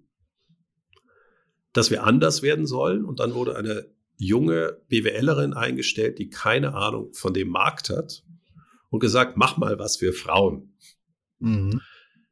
[1.72, 7.12] dass wir anders werden sollen und dann wurde eine junge BWLerin eingestellt, die keine Ahnung
[7.12, 8.24] von dem Markt hat
[8.90, 10.74] und gesagt, mach mal was für Frauen.
[11.38, 11.80] Mhm.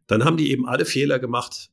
[0.07, 1.71] Dann haben die eben alle Fehler gemacht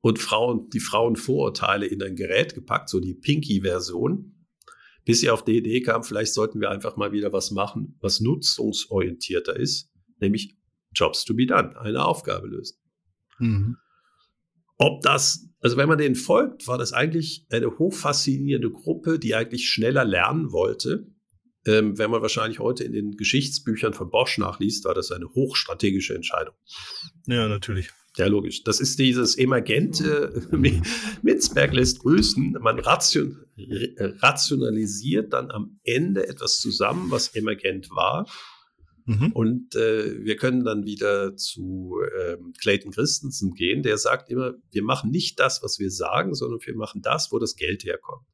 [0.00, 4.35] und Frauen, die Frauenvorurteile in ein Gerät gepackt, so die Pinky-Version
[5.06, 8.20] bis sie auf die Idee kam, vielleicht sollten wir einfach mal wieder was machen, was
[8.20, 10.56] nutzungsorientierter ist, nämlich
[10.92, 12.76] Jobs to be done, eine Aufgabe lösen.
[13.38, 13.76] Mhm.
[14.78, 19.70] Ob das, also wenn man denen folgt, war das eigentlich eine hochfaszinierende Gruppe, die eigentlich
[19.70, 21.06] schneller lernen wollte.
[21.64, 26.14] Ähm, wenn man wahrscheinlich heute in den Geschichtsbüchern von Bosch nachliest, war das eine hochstrategische
[26.14, 26.54] Entscheidung.
[27.26, 27.90] Ja, natürlich.
[28.16, 28.64] Ja, logisch.
[28.64, 30.48] Das ist dieses emergente,
[31.22, 32.56] Mitzberg lässt grüßen.
[32.60, 33.44] Man ration,
[34.22, 38.26] rationalisiert dann am Ende etwas zusammen, was emergent war.
[39.06, 39.32] Mhm.
[39.32, 44.82] Und äh, wir können dann wieder zu äh, Clayton Christensen gehen, der sagt immer, wir
[44.82, 48.26] machen nicht das, was wir sagen, sondern wir machen das, wo das Geld herkommt.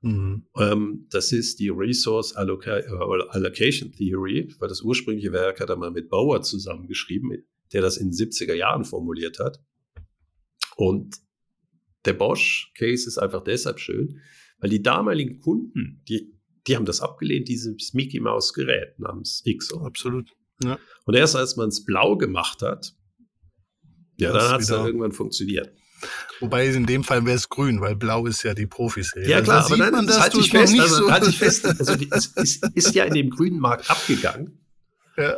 [0.00, 0.46] Mhm.
[0.56, 5.92] Ähm, das ist die Resource Alloca Allocation Theory, weil das ursprüngliche Werk hat er mal
[5.92, 9.62] mit Bauer zusammengeschrieben, der das in den 70er Jahren formuliert hat.
[10.76, 11.16] Und
[12.04, 14.20] der Bosch-Case ist einfach deshalb schön,
[14.58, 16.32] weil die damaligen Kunden, die,
[16.66, 19.84] die haben das abgelehnt, dieses Mickey Mouse Gerät namens XO.
[19.84, 20.30] Absolut.
[20.62, 20.78] Ja.
[21.04, 22.94] Und erst als man es blau gemacht hat,
[24.18, 25.72] ja, dann hat es dann irgendwann funktioniert.
[26.40, 29.28] Wobei in dem Fall wäre es grün, weil blau ist ja die Profiserie.
[29.28, 31.64] Ja klar, aber dann, das halte ich fest, also, so halte ich fest.
[31.78, 34.58] Also die, es ist, ist ja in dem grünen Markt abgegangen.
[35.16, 35.36] Ja.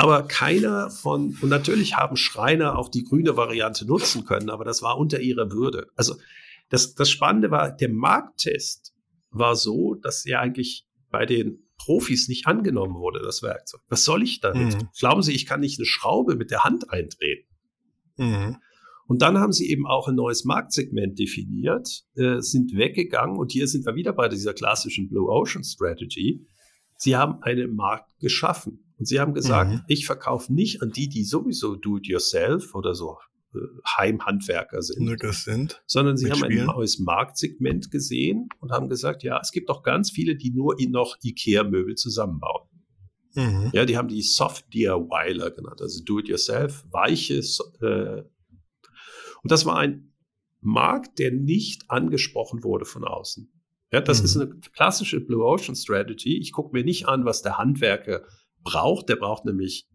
[0.00, 4.80] Aber keiner von, und natürlich haben Schreiner auch die grüne Variante nutzen können, aber das
[4.80, 5.88] war unter ihrer Würde.
[5.96, 6.14] Also
[6.68, 8.94] das, das Spannende war, der Markttest
[9.30, 13.80] war so, dass er eigentlich bei den Profis nicht angenommen wurde, das Werkzeug.
[13.88, 14.74] Was soll ich damit?
[14.74, 14.88] Mhm.
[14.96, 17.48] Glauben Sie, ich kann nicht eine Schraube mit der Hand eintreten?
[18.16, 18.56] Mhm.
[19.08, 23.66] Und dann haben sie eben auch ein neues Marktsegment definiert, äh, sind weggegangen und hier
[23.66, 26.46] sind wir wieder bei dieser klassischen Blue Ocean Strategy.
[26.98, 28.84] Sie haben einen Markt geschaffen.
[28.98, 29.82] Und sie haben gesagt, mhm.
[29.86, 33.16] ich verkaufe nicht an die, die sowieso do-it-yourself oder so
[33.54, 33.58] äh,
[33.96, 35.06] Heimhandwerker sind,
[35.44, 39.84] sind, sondern sie haben ein neues Marktsegment gesehen und haben gesagt, ja, es gibt auch
[39.84, 42.68] ganz viele, die nur noch Ikea-Möbel zusammenbauen.
[43.34, 43.70] Mhm.
[43.72, 47.38] Ja, die haben die Soft DIYler genannt, also do-it-yourself, weiche.
[47.80, 48.24] Äh,
[49.42, 50.12] und das war ein
[50.60, 53.48] Markt, der nicht angesprochen wurde von außen.
[53.92, 54.24] Ja, das mhm.
[54.24, 56.38] ist eine klassische Blue Ocean Strategy.
[56.38, 58.22] Ich gucke mir nicht an, was der Handwerker
[58.62, 59.08] braucht.
[59.08, 59.88] Der braucht nämlich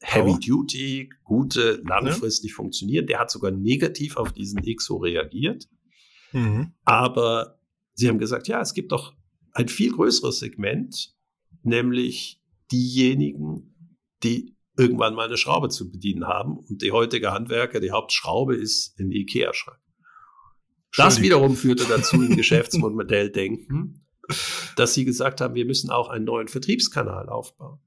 [0.00, 0.38] Heavy oh.
[0.38, 2.56] Duty, gute, langfristig ja.
[2.56, 3.06] funktionieren.
[3.06, 5.68] Der hat sogar negativ auf diesen XO reagiert.
[6.32, 6.72] Mhm.
[6.84, 7.58] Aber
[7.94, 9.14] sie haben gesagt, ja, es gibt doch
[9.52, 11.14] ein viel größeres Segment,
[11.62, 12.40] nämlich
[12.70, 13.74] diejenigen,
[14.22, 16.58] die irgendwann mal eine Schraube zu bedienen haben.
[16.58, 19.80] Und die heutige Handwerker, die Hauptschraube ist ein IKEA-Schrank.
[20.96, 24.06] Das wiederum führte dazu im Geschäftsmodelldenken,
[24.76, 27.80] dass sie gesagt haben, wir müssen auch einen neuen Vertriebskanal aufbauen.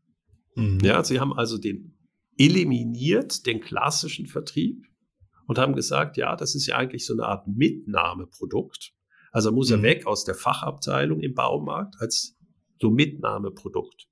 [0.55, 0.79] Mhm.
[0.83, 1.97] Ja, sie haben also den
[2.37, 4.85] eliminiert, den klassischen Vertrieb
[5.47, 8.93] und haben gesagt, ja, das ist ja eigentlich so eine Art Mitnahmeprodukt.
[9.31, 9.77] Also muss mhm.
[9.77, 12.37] er weg aus der Fachabteilung im Baumarkt als
[12.79, 14.07] so Mitnahmeprodukt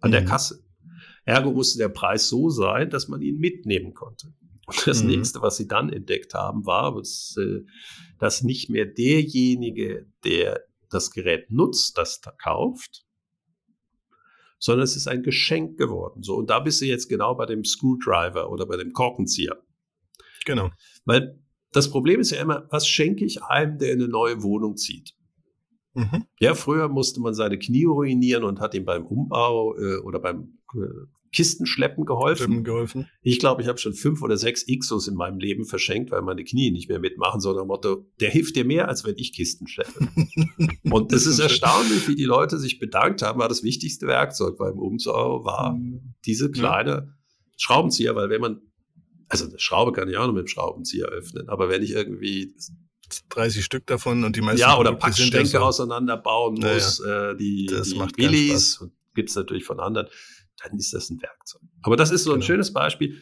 [0.00, 0.12] an mhm.
[0.12, 0.64] der Kasse.
[1.24, 4.34] Ergo musste der Preis so sein, dass man ihn mitnehmen konnte.
[4.70, 5.10] Und das mhm.
[5.10, 7.60] nächste, was sie dann entdeckt haben, war, dass, äh,
[8.18, 13.04] dass nicht mehr derjenige, der das Gerät nutzt, das da kauft,
[14.58, 16.22] sondern es ist ein Geschenk geworden.
[16.22, 19.56] So, und da bist du jetzt genau bei dem Screwdriver oder bei dem Korkenzieher.
[20.44, 20.70] Genau.
[21.04, 21.38] Weil
[21.72, 25.14] das Problem ist ja immer, was schenke ich einem, der in eine neue Wohnung zieht?
[25.94, 26.26] Mhm.
[26.38, 30.58] Ja, früher musste man seine Knie ruinieren und hat ihm beim Umbau äh, oder beim
[30.74, 32.64] äh, Kistenschleppen geholfen.
[32.64, 33.08] geholfen.
[33.22, 36.42] Ich glaube, ich habe schon fünf oder sechs Ixos in meinem Leben verschenkt, weil meine
[36.42, 40.08] Knie nicht mehr mitmachen, sondern Motto, der hilft dir mehr, als wenn ich Kisten schleppe.
[40.90, 44.78] und es ist erstaunlich, wie die Leute sich bedankt haben, war das wichtigste Werkzeug beim
[44.78, 46.14] Umbau, war mhm.
[46.26, 47.08] diese kleine ja.
[47.56, 48.60] Schraubenzieher, weil wenn man,
[49.28, 52.54] also eine Schraube kann ich auch noch mit dem Schraubenzieher öffnen, aber wenn ich irgendwie
[53.28, 54.60] 30 Stück davon und die meisten.
[54.60, 59.80] Ja, oder Packstänke auseinanderbauen muss, ja, äh, die, das die Billies, gibt es natürlich von
[59.80, 60.08] anderen
[60.62, 61.62] dann ist das ein Werkzeug.
[61.82, 62.46] Aber das ist so ein genau.
[62.46, 63.18] schönes Beispiel.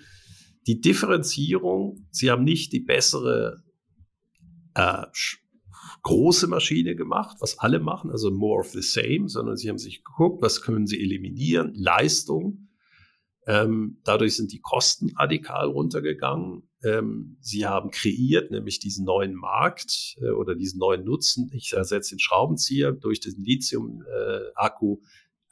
[0.66, 3.62] Die Differenzierung, Sie haben nicht die bessere
[4.74, 5.06] äh,
[6.02, 10.04] große Maschine gemacht, was alle machen, also more of the same, sondern Sie haben sich
[10.04, 12.68] geguckt, was können Sie eliminieren, Leistung.
[13.46, 16.68] Ähm, dadurch sind die Kosten radikal runtergegangen.
[16.84, 21.50] Ähm, sie haben kreiert, nämlich diesen neuen Markt äh, oder diesen neuen Nutzen.
[21.54, 24.98] Ich ersetze den Schraubenzieher durch den Lithium-Akku.
[25.00, 25.06] Äh,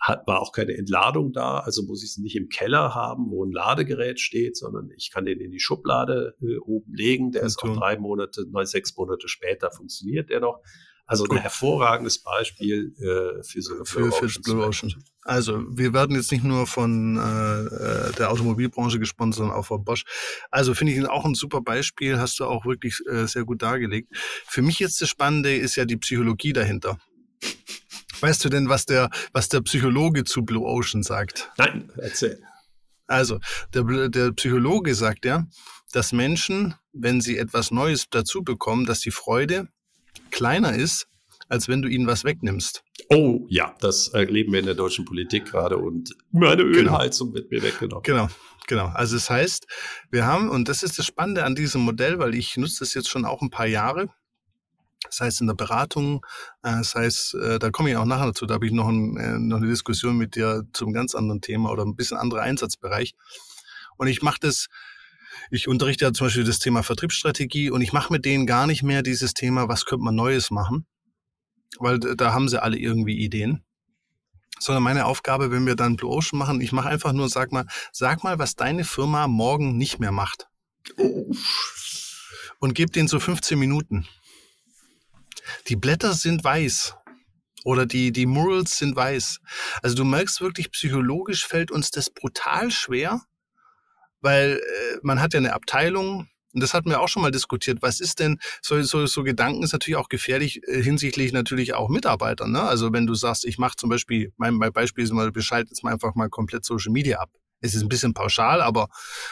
[0.07, 3.45] hat, war auch keine Entladung da, also muss ich es nicht im Keller haben, wo
[3.45, 7.33] ein Ladegerät steht, sondern ich kann den in die Schublade äh, oben legen.
[7.33, 10.63] Der ist auch drei Monate, neun, sechs Monate später funktioniert der noch.
[11.09, 11.37] Also Gut.
[11.37, 14.93] ein hervorragendes Beispiel äh, für so eine für, für Blue Ocean.
[15.23, 19.85] Also wir werden jetzt nicht nur von äh, äh, der Automobilbranche gesponsert, sondern auch von
[19.85, 20.05] Bosch.
[20.51, 24.09] Also finde ich auch ein super Beispiel, hast du auch wirklich äh, sehr gut dargelegt.
[24.47, 26.99] Für mich jetzt das Spannende ist ja die Psychologie dahinter.
[28.21, 31.51] Weißt du denn, was der, was der Psychologe zu Blue Ocean sagt?
[31.59, 32.43] Nein, erzähl.
[33.07, 33.39] Also,
[33.73, 35.47] der, der Psychologe sagt ja,
[35.93, 39.69] dass Menschen, wenn sie etwas Neues dazu bekommen, dass die Freude
[40.31, 41.07] kleiner ist,
[41.49, 42.83] als wenn du ihnen was wegnimmst.
[43.09, 46.79] Oh ja, das erleben wir in der deutschen Politik gerade und meine genau.
[46.79, 47.37] Ölheizung genau.
[47.37, 48.03] wird mir weggenommen.
[48.03, 48.29] Genau,
[48.67, 48.87] genau.
[48.89, 49.67] Also das heißt,
[50.11, 53.09] wir haben, und das ist das Spannende an diesem Modell, weil ich nutze das jetzt
[53.09, 54.09] schon auch ein paar Jahre,
[55.17, 56.25] das heißt in der Beratung,
[56.63, 59.17] äh, das heißt, äh, da komme ich auch nachher dazu, da habe ich noch, ein,
[59.17, 63.15] äh, noch eine Diskussion mit dir zum ganz anderen Thema oder ein bisschen anderer Einsatzbereich.
[63.97, 64.67] Und ich mache das,
[65.51, 68.83] ich unterrichte ja zum Beispiel das Thema Vertriebsstrategie und ich mache mit denen gar nicht
[68.83, 70.87] mehr dieses Thema, was könnte man Neues machen,
[71.79, 73.63] weil da haben sie alle irgendwie Ideen.
[74.59, 77.67] Sondern meine Aufgabe, wenn wir dann Blue Ocean machen, ich mache einfach nur, sag mal,
[77.93, 80.49] sag mal, was deine Firma morgen nicht mehr macht.
[82.59, 84.07] Und gib denen so 15 Minuten.
[85.69, 86.95] Die Blätter sind weiß.
[87.65, 89.41] Oder die, die Murals sind weiß.
[89.83, 93.23] Also du merkst wirklich, psychologisch fällt uns das brutal schwer,
[94.21, 97.83] weil äh, man hat ja eine Abteilung, und das hatten wir auch schon mal diskutiert.
[97.83, 101.89] Was ist denn, so, so, so Gedanken ist natürlich auch gefährlich äh, hinsichtlich natürlich auch
[101.89, 102.53] Mitarbeitern.
[102.53, 102.63] Ne?
[102.63, 105.83] Also wenn du sagst, ich mache zum Beispiel, mein, mein Beispiel ist mal, bescheid jetzt
[105.83, 107.31] mal einfach mal komplett Social Media ab.
[107.61, 108.89] Es ist ein bisschen pauschal, aber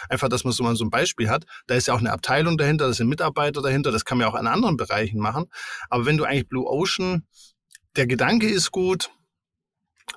[0.09, 1.45] einfach, dass man so mal so ein Beispiel hat.
[1.67, 4.33] Da ist ja auch eine Abteilung dahinter, da sind Mitarbeiter dahinter, das kann man ja
[4.33, 5.47] auch in anderen Bereichen machen.
[5.91, 7.27] Aber wenn du eigentlich Blue Ocean,
[7.97, 9.11] der Gedanke ist gut,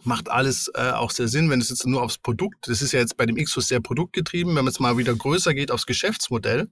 [0.03, 2.99] macht alles äh, auch sehr Sinn, wenn es jetzt nur aufs Produkt, das ist ja
[2.99, 6.69] jetzt bei dem Xus sehr produktgetrieben, wenn man jetzt mal wieder größer geht aufs Geschäftsmodell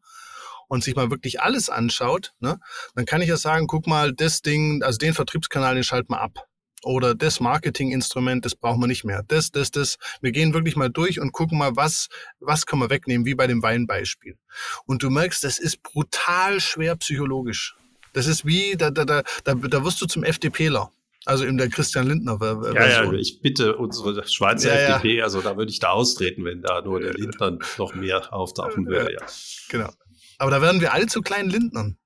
[0.68, 2.60] und sich mal wirklich alles anschaut, ne,
[2.96, 6.20] dann kann ich ja sagen, guck mal, das Ding, also den Vertriebskanal, den schalt mal
[6.20, 6.48] ab
[6.86, 9.24] oder das Marketinginstrument, das brauchen wir nicht mehr.
[9.28, 9.98] Das, das, das.
[10.22, 13.48] Wir gehen wirklich mal durch und gucken mal, was, was können wir wegnehmen, wie bei
[13.48, 14.38] dem Weinbeispiel.
[14.86, 17.76] Und du merkst, das ist brutal schwer psychologisch.
[18.14, 20.92] Das ist wie, da, da, da, da, da wirst du zum FDPler.
[21.26, 22.76] Also in der Christian Lindner Version.
[22.76, 25.24] Ja, ja, ich bitte unsere Schweizer ja, FDP, ja.
[25.24, 29.14] also da würde ich da austreten, wenn da nur der Lindner noch mehr auftauchen würde.
[29.14, 29.26] Ja.
[29.70, 29.90] Genau.
[30.38, 31.98] Aber da werden wir alle zu kleinen Lindnern.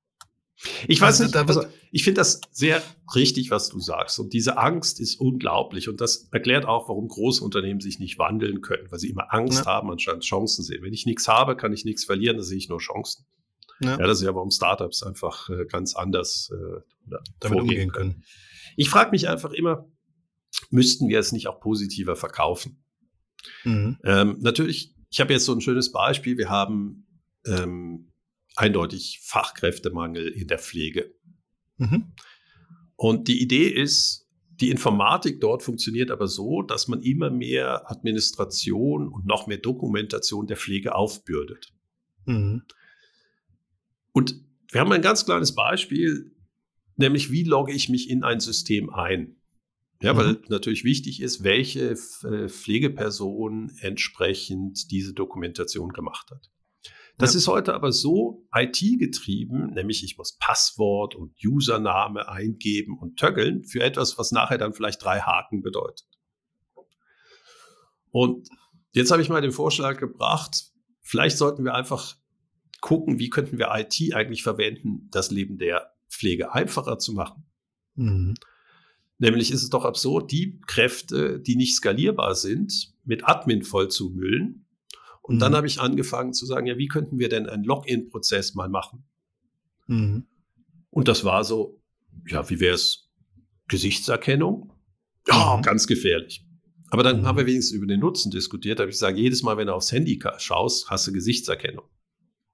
[0.87, 2.81] Ich weiß also, nicht, also, ich finde das sehr
[3.15, 4.19] richtig, was du sagst.
[4.19, 5.87] Und diese Angst ist unglaublich.
[5.87, 9.59] Und das erklärt auch, warum große Unternehmen sich nicht wandeln können, weil sie immer Angst
[9.59, 9.65] ja.
[9.65, 10.83] haben, anstatt Chancen sehen.
[10.83, 13.25] Wenn ich nichts habe, kann ich nichts verlieren, dann sehe ich nur Chancen.
[13.81, 16.81] Ja, ja das ist ja, warum Startups einfach äh, ganz anders äh,
[17.39, 18.11] damit umgehen können.
[18.11, 18.23] können.
[18.75, 19.89] Ich frage mich einfach immer,
[20.69, 22.83] müssten wir es nicht auch positiver verkaufen?
[23.63, 23.97] Mhm.
[24.03, 26.37] Ähm, natürlich, ich habe jetzt so ein schönes Beispiel.
[26.37, 27.07] Wir haben
[27.45, 28.11] ähm,
[28.55, 31.13] eindeutig Fachkräftemangel in der Pflege.
[31.77, 32.11] Mhm.
[32.95, 34.27] Und die Idee ist,
[34.59, 40.47] die Informatik dort funktioniert aber so, dass man immer mehr Administration und noch mehr Dokumentation
[40.47, 41.73] der Pflege aufbürdet.
[42.25, 42.63] Mhm.
[44.11, 44.35] Und
[44.69, 46.35] wir haben ein ganz kleines Beispiel,
[46.97, 49.37] nämlich wie logge ich mich in ein System ein?
[50.01, 50.17] Ja, mhm.
[50.17, 56.49] weil natürlich wichtig ist, welche äh, Pflegeperson entsprechend diese Dokumentation gemacht hat.
[57.19, 57.39] Das ja.
[57.39, 63.83] ist heute aber so IT-getrieben, nämlich ich muss Passwort und Username eingeben und töggeln für
[63.83, 66.07] etwas, was nachher dann vielleicht drei Haken bedeutet.
[68.11, 68.47] Und
[68.93, 72.15] jetzt habe ich mal den Vorschlag gebracht, vielleicht sollten wir einfach
[72.79, 77.43] gucken, wie könnten wir IT eigentlich verwenden, das Leben der Pflege einfacher zu machen.
[77.95, 78.35] Mhm.
[79.17, 84.11] Nämlich ist es doch absurd, die Kräfte, die nicht skalierbar sind, mit Admin voll zu
[84.11, 84.65] müllen
[85.29, 85.39] und mhm.
[85.41, 89.03] dann habe ich angefangen zu sagen, ja, wie könnten wir denn einen Login-Prozess mal machen?
[89.85, 90.25] Mhm.
[90.89, 91.79] Und das war so,
[92.27, 93.11] ja, wie wäre es?
[93.67, 94.73] Gesichtserkennung?
[95.27, 95.61] Ja, mhm.
[95.61, 96.43] ganz gefährlich.
[96.89, 97.49] Aber dann haben wir mhm.
[97.49, 98.79] wenigstens über den Nutzen diskutiert.
[98.79, 101.85] Da habe ich gesagt, jedes Mal, wenn du aufs Handy schaust, hast du Gesichtserkennung.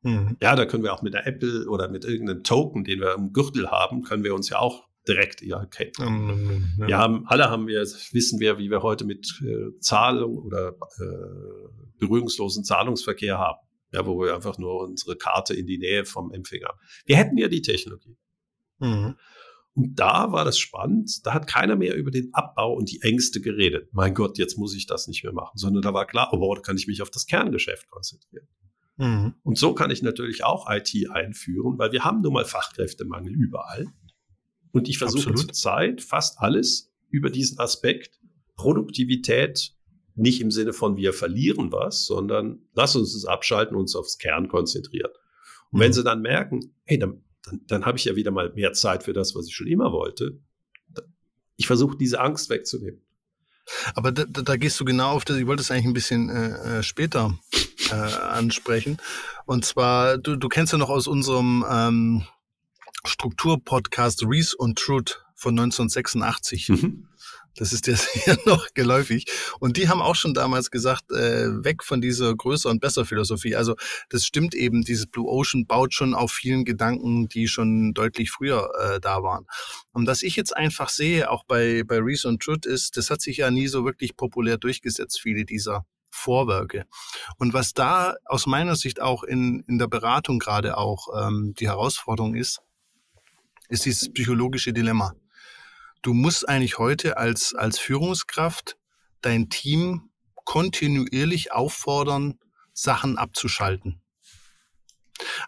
[0.01, 0.35] Mhm.
[0.41, 3.31] Ja, da können wir auch mit der Apple oder mit irgendeinem Token, den wir im
[3.31, 6.73] Gürtel haben, können wir uns ja auch direkt ja kennen.
[6.79, 6.87] Ja.
[6.87, 11.99] Wir haben, alle haben wir, wissen wir, wie wir heute mit äh, Zahlung oder äh,
[11.99, 13.59] berührungslosen Zahlungsverkehr haben.
[13.91, 16.73] Ja, wo wir einfach nur unsere Karte in die Nähe vom Empfänger.
[17.05, 18.17] Wir hätten ja die Technologie.
[18.79, 19.15] Mhm.
[19.73, 21.25] Und da war das spannend.
[21.25, 23.89] Da hat keiner mehr über den Abbau und die Ängste geredet.
[23.91, 26.61] Mein Gott, jetzt muss ich das nicht mehr machen, sondern da war klar, oh, da
[26.61, 28.47] kann ich mich auf das Kerngeschäft konzentrieren.
[28.97, 29.35] Mhm.
[29.43, 33.87] Und so kann ich natürlich auch IT einführen, weil wir haben nun mal Fachkräftemangel überall.
[34.75, 38.19] Und ich versuche zurzeit fast alles über diesen Aspekt
[38.57, 39.73] Produktivität
[40.15, 44.17] nicht im Sinne von wir verlieren was, sondern lass uns es abschalten und uns aufs
[44.17, 45.11] Kern konzentrieren.
[45.71, 45.83] Und mhm.
[45.83, 49.03] wenn sie dann merken, hey, dann, dann, dann habe ich ja wieder mal mehr Zeit
[49.03, 50.39] für das, was ich schon immer wollte,
[51.55, 53.01] ich versuche diese Angst wegzunehmen.
[53.93, 56.29] Aber da, da, da gehst du genau auf das, ich wollte es eigentlich ein bisschen
[56.29, 57.39] äh, äh, später
[57.91, 58.97] äh, ansprechen.
[59.45, 62.25] Und zwar, du, du kennst ja noch aus unserem ähm,
[63.07, 66.69] Strukturpodcast Reese und Truth von 1986.
[66.69, 67.07] Mhm.
[67.57, 69.25] Das ist dir sehr noch geläufig.
[69.59, 73.55] Und die haben auch schon damals gesagt, äh, weg von dieser größer und besser Philosophie.
[73.55, 73.75] Also
[74.09, 78.69] das stimmt eben, dieses Blue Ocean baut schon auf vielen Gedanken, die schon deutlich früher
[78.79, 79.45] äh, da waren.
[79.91, 83.21] Und was ich jetzt einfach sehe, auch bei, bei Reese und Truth, ist, das hat
[83.21, 86.85] sich ja nie so wirklich populär durchgesetzt, viele dieser Vorwerke.
[87.37, 91.67] Und was da aus meiner Sicht auch in, in der Beratung gerade auch ähm, die
[91.67, 92.61] Herausforderung ist,
[93.69, 95.13] ist dieses psychologische Dilemma
[96.05, 98.77] du musst eigentlich heute als, als Führungskraft
[99.21, 102.37] dein Team kontinuierlich auffordern,
[102.73, 104.01] Sachen abzuschalten.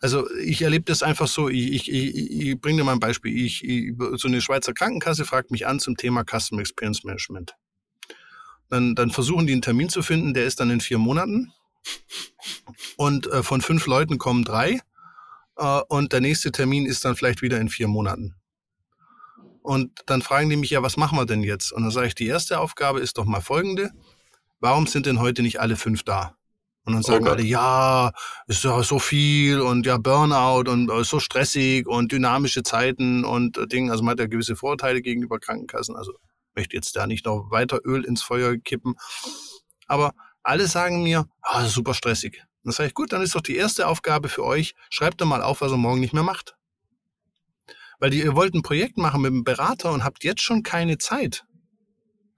[0.01, 3.37] Also ich erlebe das einfach so, ich, ich, ich, bringe dir mal ein Beispiel.
[3.37, 7.55] Ich, ich, so eine Schweizer Krankenkasse fragt mich an zum Thema Customer Experience Management.
[8.69, 11.51] Dann, dann versuchen die einen Termin zu finden, der ist dann in vier Monaten.
[12.95, 14.81] Und äh, von fünf Leuten kommen drei.
[15.57, 18.35] Äh, und der nächste Termin ist dann vielleicht wieder in vier Monaten.
[19.61, 21.73] Und dann fragen die mich ja, was machen wir denn jetzt?
[21.73, 23.91] Und dann sage ich, die erste Aufgabe ist doch mal folgende.
[24.59, 26.37] Warum sind denn heute nicht alle fünf da?
[26.85, 28.13] Und dann sagen oh alle, ja,
[28.47, 33.57] ist ja so viel und ja, Burnout und äh, so stressig und dynamische Zeiten und
[33.57, 33.91] äh, Dinge.
[33.91, 35.97] Also man hat ja gewisse Vorteile gegenüber Krankenkassen.
[35.97, 36.13] Also
[36.55, 38.95] möchte jetzt da nicht noch weiter Öl ins Feuer kippen.
[39.87, 42.41] Aber alle sagen mir, ah, super stressig.
[42.67, 45.41] Dann sage ich, gut, dann ist doch die erste Aufgabe für euch, schreibt doch mal
[45.41, 46.57] auf, was er morgen nicht mehr macht.
[47.97, 51.45] Weil ihr wollt ein Projekt machen mit einem Berater und habt jetzt schon keine Zeit.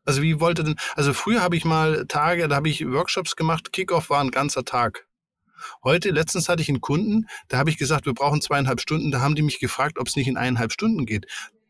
[0.05, 3.35] Also wie wollt ihr denn, also früher habe ich mal Tage, da habe ich Workshops
[3.35, 5.07] gemacht, Kickoff war ein ganzer Tag.
[5.83, 9.21] Heute, letztens hatte ich einen Kunden, da habe ich gesagt, wir brauchen zweieinhalb Stunden, da
[9.21, 11.25] haben die mich gefragt, ob es nicht in eineinhalb Stunden geht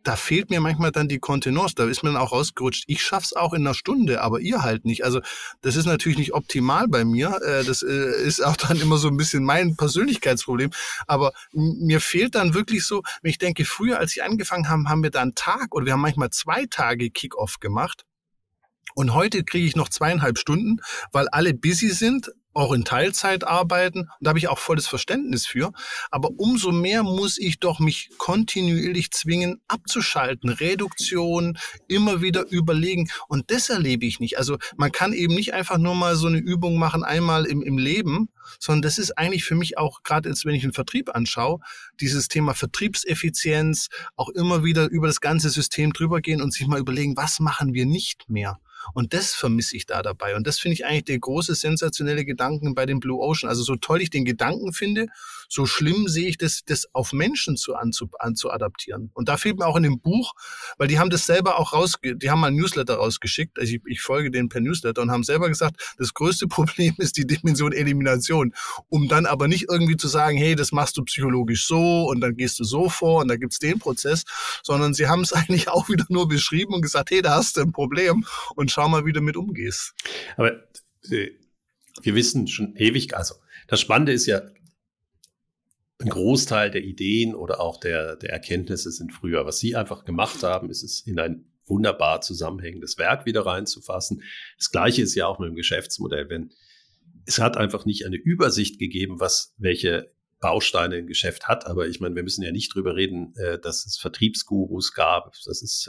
[0.10, 1.76] da fehlt mir manchmal dann die Kontenance.
[1.76, 2.86] Da ist dann auch rausgerutscht.
[2.88, 5.06] Ich schaff's auch in einer Stunde, aber ihr halt nicht.
[5.06, 5.22] Also
[5.62, 7.40] das ist natürlich nicht optimal bei mir.
[7.44, 10.72] Äh, das äh, ist auch dann immer so ein bisschen mein Persönlichkeitsproblem.
[11.06, 15.04] Aber mir fehlt dann wirklich so, wenn ich denke, früher, als sie angefangen haben, haben
[15.04, 18.04] wir da einen Tag oder wir haben manchmal zwei Tage Kickoff gemacht.
[18.96, 20.78] Und heute kriege ich noch zweieinhalb Stunden,
[21.12, 24.00] weil alle busy sind auch in Teilzeit arbeiten.
[24.02, 25.72] Und da habe ich auch volles Verständnis für.
[26.12, 30.50] Aber umso mehr muss ich doch mich kontinuierlich zwingen, abzuschalten.
[30.50, 31.58] Reduktion,
[31.88, 33.10] immer wieder überlegen.
[33.28, 34.38] Und das erlebe ich nicht.
[34.38, 37.78] Also man kann eben nicht einfach nur mal so eine Übung machen, einmal im, im
[37.78, 38.30] Leben,
[38.60, 41.60] sondern das ist eigentlich für mich auch, gerade jetzt, wenn ich den Vertrieb anschaue,
[42.02, 43.88] dieses Thema Vertriebseffizienz,
[44.18, 47.74] auch immer wieder über das ganze System drüber gehen und sich mal überlegen, was machen
[47.74, 48.60] wir nicht mehr?
[48.94, 50.36] Und das vermisse ich da dabei.
[50.36, 53.50] Und das finde ich eigentlich der große sensationelle Gedanken bei dem Blue Ocean.
[53.50, 55.08] Also so toll ich den Gedanken finde,
[55.48, 59.10] so schlimm sehe ich das, das auf Menschen zu, anzu, anzuadaptieren.
[59.14, 60.34] Und da fehlt mir auch in dem Buch,
[60.78, 63.58] weil die haben das selber auch raus, die haben mal ein Newsletter rausgeschickt.
[63.60, 67.18] Also ich, ich folge denen per Newsletter und haben selber gesagt, das größte Problem ist
[67.18, 68.54] die Dimension Elimination.
[68.90, 72.36] Um dann aber nicht irgendwie zu sagen, hey, das machst du psychologisch so und dann
[72.36, 74.26] gehst du so vor und da gibt's den Prozess,
[74.64, 77.62] sondern sie haben es eigentlich auch wieder nur beschrieben und gesagt, hey, da hast du
[77.62, 78.26] ein Problem
[78.56, 79.94] und schau mal, wie du mit umgehst.
[80.38, 80.64] Aber
[81.10, 81.32] äh,
[82.02, 83.36] wir wissen schon ewig, also
[83.68, 84.42] das Spannende ist ja,
[86.02, 89.46] ein Großteil der Ideen oder auch der, der Erkenntnisse sind früher.
[89.46, 94.24] Was Sie einfach gemacht haben, ist es in ein wunderbar zusammenhängendes Werk wieder reinzufassen.
[94.58, 96.30] Das Gleiche ist ja auch mit dem Geschäftsmodell.
[96.30, 96.52] Wenn
[97.26, 101.68] es hat einfach nicht eine Übersicht gegeben, was welche Bausteine ein Geschäft hat.
[101.68, 105.62] Aber ich meine, wir müssen ja nicht drüber reden, äh, dass es Vertriebsgurus gab, dass
[105.62, 105.88] es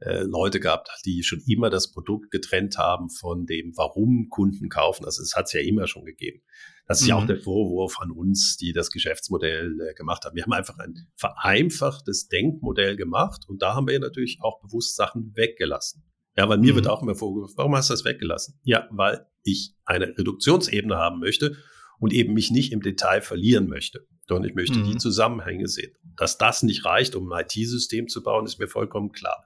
[0.00, 5.04] äh, Leute gab, die schon immer das Produkt getrennt haben von dem, warum Kunden kaufen.
[5.04, 6.42] Also es hat es ja immer schon gegeben.
[6.86, 7.08] Das ist mhm.
[7.08, 7.28] ja auch mhm.
[7.28, 10.36] der Vorwurf an uns, die das Geschäftsmodell äh, gemacht haben.
[10.36, 15.32] Wir haben einfach ein vereinfachtes Denkmodell gemacht und da haben wir natürlich auch bewusst Sachen
[15.34, 16.04] weggelassen.
[16.36, 16.76] Ja, weil mir mhm.
[16.76, 18.60] wird auch immer vorgeworfen, warum hast du das weggelassen?
[18.62, 21.56] Ja, weil ich eine Reduktionsebene haben möchte
[21.98, 24.06] und eben mich nicht im Detail verlieren möchte.
[24.28, 24.90] Und ich möchte mhm.
[24.90, 25.94] die Zusammenhänge sehen.
[26.16, 29.44] Dass das nicht reicht, um ein IT-System zu bauen, ist mir vollkommen klar.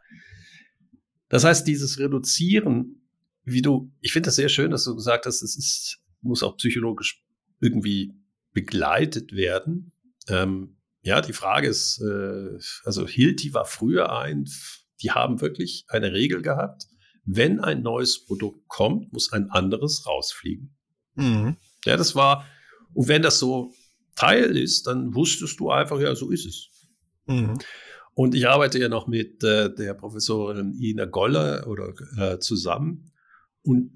[1.31, 3.07] Das heißt, dieses Reduzieren,
[3.45, 6.57] wie du, ich finde das sehr schön, dass du gesagt hast, es ist, muss auch
[6.59, 7.25] psychologisch
[7.61, 8.13] irgendwie
[8.53, 9.93] begleitet werden.
[10.29, 14.45] Ähm, ja, die Frage ist, äh, also Hilti war früher ein,
[15.03, 16.87] die haben wirklich eine Regel gehabt,
[17.25, 20.77] wenn ein neues Produkt kommt, muss ein anderes rausfliegen.
[21.15, 21.57] Mhm.
[21.85, 22.47] Ja, das war,
[22.93, 23.73] und wenn das so
[24.17, 26.69] Teil ist, dann wusstest du einfach, ja, so ist es.
[27.27, 27.59] Mhm.
[28.15, 33.13] Und ich arbeite ja noch mit äh, der Professorin Ina Goller oder äh, zusammen.
[33.63, 33.93] Und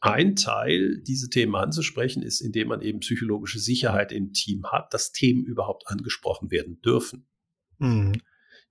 [0.00, 5.12] ein Teil, diese Themen anzusprechen, ist, indem man eben psychologische Sicherheit im Team hat, dass
[5.12, 7.26] Themen überhaupt angesprochen werden dürfen.
[7.78, 8.20] Mhm.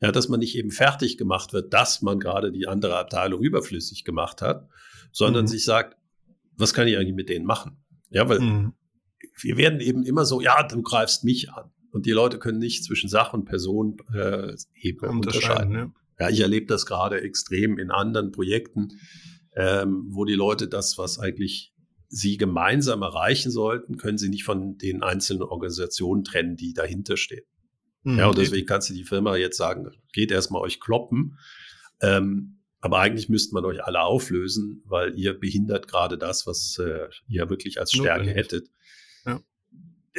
[0.01, 4.05] Ja, dass man nicht eben fertig gemacht wird, dass man gerade die andere Abteilung überflüssig
[4.05, 4.69] gemacht hat,
[5.11, 5.49] sondern mhm.
[5.49, 5.97] sich sagt,
[6.55, 7.83] was kann ich eigentlich mit denen machen?
[8.09, 8.73] Ja, weil mhm.
[9.41, 11.71] wir werden eben immer so, ja, du greifst mich an.
[11.91, 15.73] Und die Leute können nicht zwischen Sach und Person äh, eben unterscheiden.
[15.73, 15.91] Ja.
[16.19, 18.89] ja, ich erlebe das gerade extrem in anderen Projekten
[19.55, 21.73] ähm, wo die Leute das, was eigentlich
[22.07, 27.45] sie gemeinsam erreichen sollten, können sie nicht von den einzelnen Organisationen trennen, die dahinter stehen.
[28.03, 28.17] Mhm.
[28.17, 31.37] Ja, und deswegen kannst du die Firma jetzt sagen, geht erstmal euch kloppen.
[32.01, 37.09] Ähm, aber eigentlich müsste man euch alle auflösen, weil ihr behindert gerade das, was äh,
[37.27, 38.35] ihr wirklich als Stärke Notwendig.
[38.37, 38.69] hättet.
[39.25, 39.41] Ja.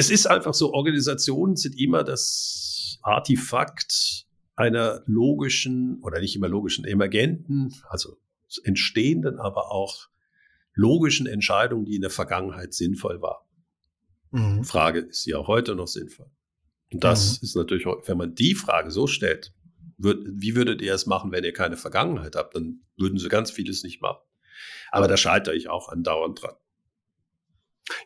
[0.01, 4.25] Es ist einfach so, Organisationen sind immer das Artefakt
[4.57, 8.17] einer logischen oder nicht immer logischen, emergenten, also
[8.65, 10.09] entstehenden, aber auch
[10.73, 13.45] logischen Entscheidungen, die in der Vergangenheit sinnvoll waren.
[14.31, 14.65] Mhm.
[14.65, 16.31] Frage, ist sie auch heute noch sinnvoll?
[16.91, 17.45] Und das mhm.
[17.45, 19.53] ist natürlich, wenn man die Frage so stellt,
[19.99, 22.57] würd, wie würdet ihr es machen, wenn ihr keine Vergangenheit habt?
[22.57, 24.23] Dann würden sie ganz vieles nicht machen.
[24.93, 26.55] Aber da scheitere ich auch andauernd dran.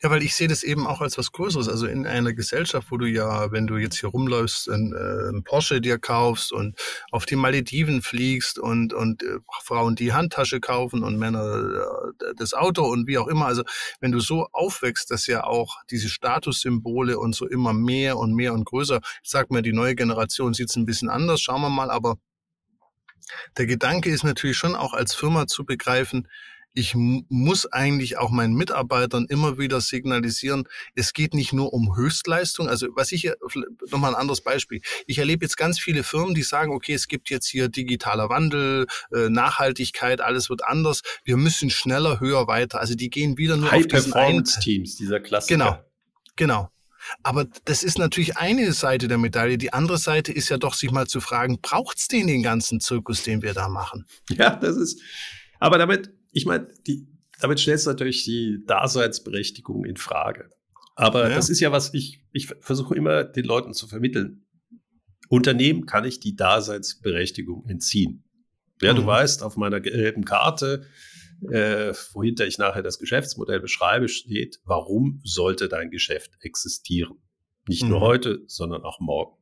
[0.03, 1.68] Ja, weil ich sehe das eben auch als was Größeres.
[1.68, 5.80] Also in einer Gesellschaft, wo du ja, wenn du jetzt hier rumläufst, ein, äh, Porsche
[5.80, 6.76] dir kaufst und
[7.11, 12.55] auf die Malediven fliegst und, und äh, Frauen die Handtasche kaufen und Männer äh, das
[12.55, 13.47] Auto und wie auch immer.
[13.47, 13.62] Also
[14.01, 18.55] wenn du so aufwächst, dass ja auch diese Statussymbole und so immer mehr und mehr
[18.55, 21.70] und größer, ich sag mal, die neue Generation sieht es ein bisschen anders, schauen wir
[21.70, 22.16] mal, aber
[23.57, 26.28] der Gedanke ist natürlich schon auch als Firma zu begreifen,
[26.75, 30.64] ich muss eigentlich auch meinen Mitarbeitern immer wieder signalisieren,
[30.97, 32.68] es geht nicht nur um Höchstleistung.
[32.68, 33.37] Also was ich hier,
[33.91, 34.81] nochmal ein anderes Beispiel.
[35.07, 38.87] Ich erlebe jetzt ganz viele Firmen, die sagen, okay, es gibt jetzt hier digitaler Wandel,
[39.12, 41.03] äh, Nachhaltigkeit, alles wird anders.
[41.25, 42.81] Wir müssen schneller, höher, weiter.
[42.81, 45.55] Also die gehen wieder nur High auf diesen Performance Teams, dieser Klassiker.
[45.57, 45.79] Genau,
[46.35, 46.70] genau.
[47.22, 49.59] Aber das ist natürlich eine Seite der Medaille.
[49.59, 53.22] Die andere Seite ist ja doch, sich mal zu fragen, braucht's den den ganzen Zirkus,
[53.22, 54.07] den wir da machen?
[54.31, 55.01] Ja, das ist,
[55.61, 56.68] aber damit ich meine,
[57.41, 60.51] damit stellst du natürlich die Daseinsberechtigung in Frage.
[60.97, 61.35] Aber ja.
[61.35, 64.47] das ist ja was, ich, ich versuche immer den Leuten zu vermitteln.
[65.28, 68.24] Unternehmen kann ich die Daseinsberechtigung entziehen.
[68.82, 68.99] Ja, mhm.
[68.99, 70.87] du weißt, auf meiner gelben Karte
[71.51, 77.18] äh, wohinter ich nachher das Geschäftsmodell beschreibe, steht, warum sollte dein Geschäft existieren?
[77.68, 77.91] Nicht mhm.
[77.91, 79.37] nur heute, sondern auch morgen.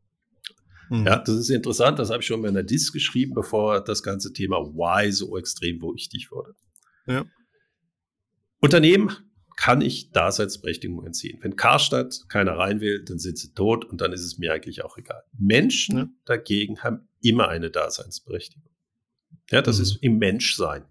[0.90, 1.06] Mhm.
[1.06, 4.02] Ja, das ist interessant, das habe ich schon mal in der Dis geschrieben, bevor das
[4.02, 6.54] ganze Thema Why so extrem wichtig wurde.
[7.06, 7.24] Ja.
[8.60, 9.10] Unternehmen
[9.56, 11.38] kann ich Daseinsberechtigung entziehen.
[11.42, 14.84] Wenn Karstadt keiner rein will, dann sind sie tot und dann ist es mir eigentlich
[14.84, 15.22] auch egal.
[15.38, 16.08] Menschen ja.
[16.24, 18.70] dagegen haben immer eine Daseinsberechtigung.
[19.50, 19.82] Ja, das mhm.
[19.82, 20.84] ist im Menschsein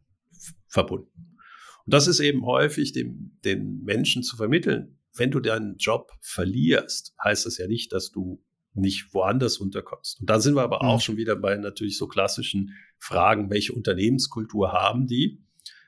[0.67, 1.37] verbunden.
[1.85, 4.99] Und das ist eben häufig dem, den Menschen zu vermitteln.
[5.13, 8.43] Wenn du deinen Job verlierst, heißt das ja nicht, dass du
[8.73, 10.21] nicht woanders unterkommst.
[10.21, 10.89] Und da sind wir aber mhm.
[10.89, 15.43] auch schon wieder bei natürlich so klassischen Fragen, welche Unternehmenskultur haben die?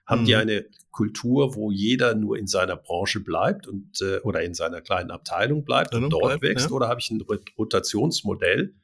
[0.06, 0.26] Haben mhm.
[0.26, 4.82] die eine Kultur, wo jeder nur in seiner Branche bleibt und äh, oder in seiner
[4.82, 6.70] kleinen Abteilung bleibt und dort bleibt, wächst?
[6.70, 6.76] Ja.
[6.76, 7.24] Oder habe ich ein
[7.58, 8.76] Rotationsmodell,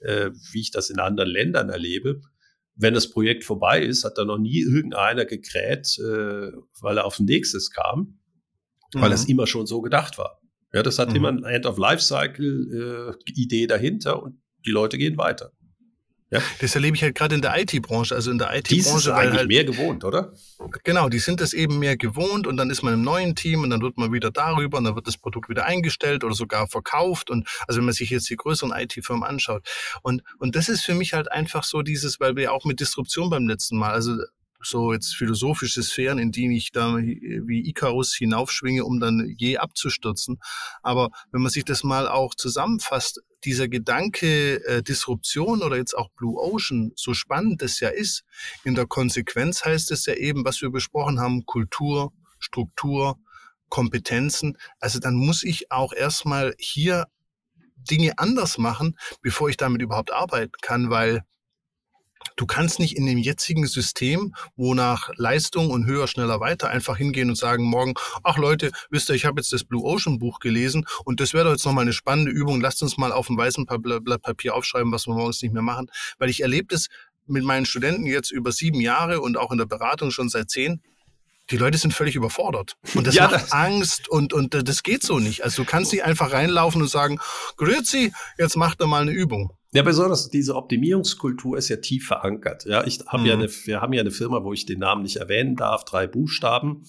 [0.00, 2.22] äh, wie ich das in anderen Ländern erlebe?
[2.76, 6.50] Wenn das Projekt vorbei ist, hat da noch nie irgendeiner gekräht, äh,
[6.80, 8.18] weil er auf ein nächstes kam,
[8.94, 9.00] mhm.
[9.00, 10.40] weil es immer schon so gedacht war.
[10.72, 11.16] Ja, das hat mhm.
[11.16, 15.52] immer ein End-of-Life-Cycle-Idee äh, dahinter und die Leute gehen weiter.
[16.30, 16.40] Ja.
[16.60, 18.14] Das erlebe ich halt gerade in der IT-Branche.
[18.14, 18.74] Also in der IT-Branche.
[18.74, 20.32] Die ist eigentlich halt, mehr gewohnt, oder?
[20.82, 23.70] Genau, die sind das eben mehr gewohnt und dann ist man im neuen Team und
[23.70, 27.30] dann wird man wieder darüber und dann wird das Produkt wieder eingestellt oder sogar verkauft.
[27.30, 29.66] Und also wenn man sich jetzt die größeren IT-Firmen anschaut.
[30.02, 33.30] Und, und das ist für mich halt einfach so dieses, weil wir auch mit Disruption
[33.30, 34.16] beim letzten Mal, also
[34.66, 40.38] so jetzt philosophische Sphären, in die ich da wie Icarus hinaufschwinge, um dann je abzustürzen.
[40.82, 46.10] Aber wenn man sich das mal auch zusammenfasst, dieser Gedanke äh, Disruption oder jetzt auch
[46.10, 48.24] Blue Ocean, so spannend es ja ist,
[48.64, 53.18] in der Konsequenz heißt es ja eben, was wir besprochen haben, Kultur, Struktur,
[53.68, 54.56] Kompetenzen.
[54.78, 57.06] Also dann muss ich auch erstmal hier
[57.76, 61.24] Dinge anders machen, bevor ich damit überhaupt arbeiten kann, weil
[62.36, 66.96] Du kannst nicht in dem jetzigen System, wo nach Leistung und höher, schneller, weiter einfach
[66.96, 70.40] hingehen und sagen morgen, ach Leute, wisst ihr, ich habe jetzt das Blue Ocean Buch
[70.40, 72.60] gelesen und das wäre doch jetzt nochmal eine spannende Übung.
[72.60, 75.90] Lasst uns mal auf dem weißen Blatt Papier aufschreiben, was wir morgens nicht mehr machen.
[76.18, 76.88] Weil ich erlebe das
[77.26, 80.82] mit meinen Studenten jetzt über sieben Jahre und auch in der Beratung schon seit zehn
[81.50, 82.76] die Leute sind völlig überfordert.
[82.94, 85.44] Und das ja, macht das Angst und, und das geht so nicht.
[85.44, 87.18] Also du kannst nicht einfach reinlaufen und sagen,
[87.56, 89.52] Grüezi, jetzt macht er mal eine Übung.
[89.74, 92.64] Ja, besonders diese Optimierungskultur ist ja tief verankert.
[92.64, 93.28] Ja, ich habe mhm.
[93.28, 96.06] ja eine, wir haben ja eine Firma, wo ich den Namen nicht erwähnen darf, drei
[96.06, 96.84] Buchstaben.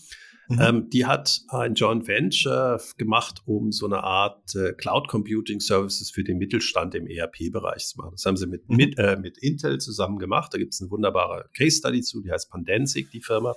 [0.48, 0.62] Mhm.
[0.62, 6.12] Ähm, die hat ein Joint Venture gemacht, um so eine Art äh, Cloud Computing Services
[6.12, 8.12] für den Mittelstand im ERP-Bereich zu machen.
[8.12, 8.76] Das haben sie mit, mhm.
[8.76, 10.54] mit, äh, mit Intel zusammen gemacht.
[10.54, 13.56] Da gibt es eine wunderbare Case Study zu, die heißt Pandensic, die Firma.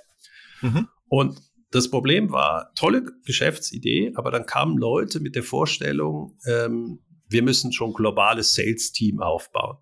[0.63, 0.89] Mhm.
[1.09, 1.39] Und
[1.71, 7.73] das Problem war, tolle Geschäftsidee, aber dann kamen Leute mit der Vorstellung, ähm, wir müssen
[7.73, 9.77] schon globales Sales-Team aufbaun.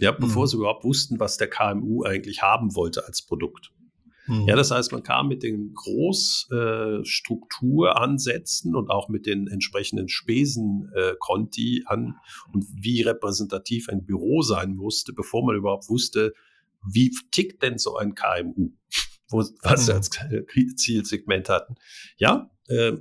[0.00, 0.46] Ja, bevor mhm.
[0.46, 3.72] sie überhaupt wussten, was der KMU eigentlich haben wollte als Produkt.
[4.26, 4.48] Mhm.
[4.48, 11.78] Ja, das heißt, man kam mit den Großstrukturansätzen äh, und auch mit den entsprechenden Spesenkonti
[11.78, 12.14] äh, an
[12.52, 16.34] und wie repräsentativ ein Büro sein musste, bevor man überhaupt wusste,
[16.88, 18.70] wie tickt denn so ein KMU,
[19.28, 19.98] wo, was sie mhm.
[19.98, 20.10] als
[20.76, 21.74] Zielsegment hatten.
[22.16, 22.92] Ja, äh,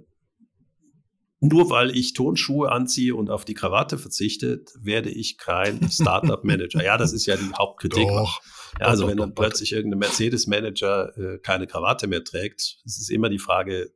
[1.42, 6.84] nur weil ich Tonschuhe anziehe und auf die Krawatte verzichte, werde ich kein Startup-Manager.
[6.84, 8.08] ja, das ist ja die Hauptkritik.
[8.08, 8.42] Doch,
[8.80, 13.00] ja, also doch, wenn dann doch, plötzlich irgendein Mercedes-Manager äh, keine Krawatte mehr trägt, es
[13.00, 13.92] ist immer die Frage,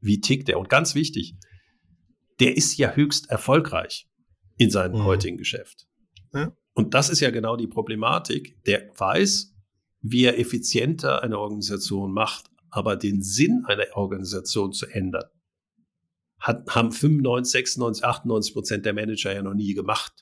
[0.00, 0.58] wie tickt der?
[0.58, 1.36] Und ganz wichtig,
[2.40, 4.08] der ist ja höchst erfolgreich
[4.56, 5.04] in seinem mhm.
[5.04, 5.86] heutigen Geschäft.
[6.32, 6.56] Ja.
[6.72, 8.62] Und das ist ja genau die Problematik.
[8.64, 9.54] Der weiß,
[10.00, 15.24] wie er effizienter eine Organisation macht, aber den Sinn einer Organisation zu ändern,
[16.44, 20.12] hat, haben 95, 96, 98 Prozent der Manager ja noch nie gemacht.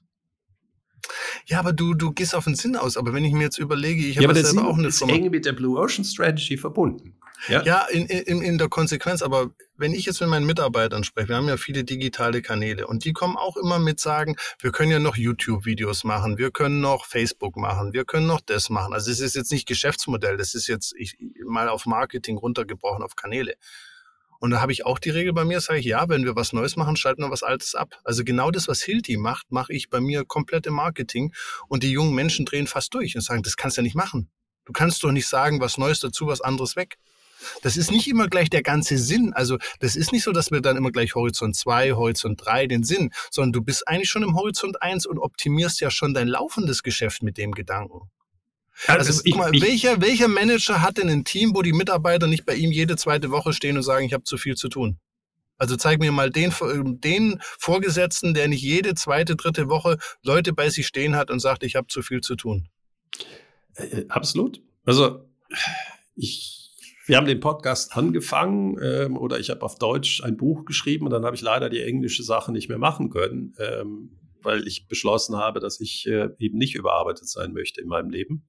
[1.46, 2.96] Ja, aber du, du gehst auf den Sinn aus.
[2.96, 5.14] Aber wenn ich mir jetzt überlege, ich habe ja, das selber auch eine ist Firma.
[5.14, 7.18] eng mit der Blue Ocean Strategy verbunden.
[7.48, 9.20] Ja, ja in, in, in der Konsequenz.
[9.20, 13.04] Aber wenn ich jetzt mit meinen Mitarbeitern spreche, wir haben ja viele digitale Kanäle und
[13.04, 17.04] die kommen auch immer mit sagen, wir können ja noch YouTube-Videos machen, wir können noch
[17.04, 18.94] Facebook machen, wir können noch das machen.
[18.94, 23.16] Also es ist jetzt nicht Geschäftsmodell, das ist jetzt ich, mal auf Marketing runtergebrochen, auf
[23.16, 23.54] Kanäle.
[24.42, 26.52] Und da habe ich auch die Regel bei mir, sage ich, ja, wenn wir was
[26.52, 28.00] Neues machen, schalten wir was Altes ab.
[28.02, 31.32] Also genau das, was Hilti macht, mache ich bei mir komplett im Marketing.
[31.68, 34.28] Und die jungen Menschen drehen fast durch und sagen, das kannst du ja nicht machen.
[34.64, 36.96] Du kannst doch nicht sagen, was Neues dazu, was anderes weg.
[37.62, 39.32] Das ist nicht immer gleich der ganze Sinn.
[39.32, 42.82] Also das ist nicht so, dass wir dann immer gleich Horizont 2, Horizont 3 den
[42.82, 46.82] Sinn, sondern du bist eigentlich schon im Horizont 1 und optimierst ja schon dein laufendes
[46.82, 48.10] Geschäft mit dem Gedanken.
[48.86, 52.44] Also, ich, mal, ich, welcher, welcher Manager hat denn ein Team, wo die Mitarbeiter nicht
[52.44, 54.98] bei ihm jede zweite Woche stehen und sagen, ich habe zu viel zu tun?
[55.58, 56.52] Also zeig mir mal den,
[57.00, 61.62] den Vorgesetzten, der nicht jede zweite, dritte Woche Leute bei sich stehen hat und sagt,
[61.62, 62.68] ich habe zu viel zu tun.
[63.76, 64.60] Äh, absolut.
[64.84, 65.28] Also
[66.16, 66.62] ich
[67.06, 71.12] wir haben den Podcast angefangen ähm, oder ich habe auf Deutsch ein Buch geschrieben und
[71.12, 75.36] dann habe ich leider die englische Sache nicht mehr machen können, ähm, weil ich beschlossen
[75.36, 78.46] habe, dass ich äh, eben nicht überarbeitet sein möchte in meinem Leben.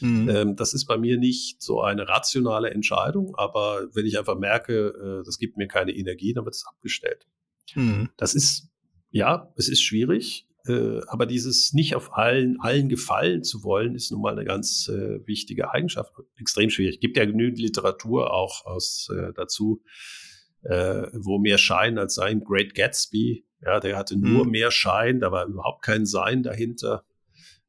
[0.00, 0.28] Mhm.
[0.28, 5.20] Ähm, das ist bei mir nicht so eine rationale Entscheidung, aber wenn ich einfach merke,
[5.20, 7.26] äh, das gibt mir keine Energie, dann wird es abgestellt.
[7.74, 8.10] Mhm.
[8.16, 8.68] Das ist,
[9.10, 10.46] ja, es ist schwierig.
[10.66, 14.88] Äh, aber dieses nicht auf allen, allen gefallen zu wollen, ist nun mal eine ganz
[14.88, 16.12] äh, wichtige Eigenschaft.
[16.38, 16.96] Extrem schwierig.
[16.96, 19.82] Es gibt ja genügend Literatur auch aus äh, dazu,
[20.68, 22.42] äh, wo mehr Schein als Sein.
[22.44, 24.50] Great Gatsby, ja, der hatte nur mhm.
[24.50, 27.04] mehr Schein, da war überhaupt kein Sein dahinter.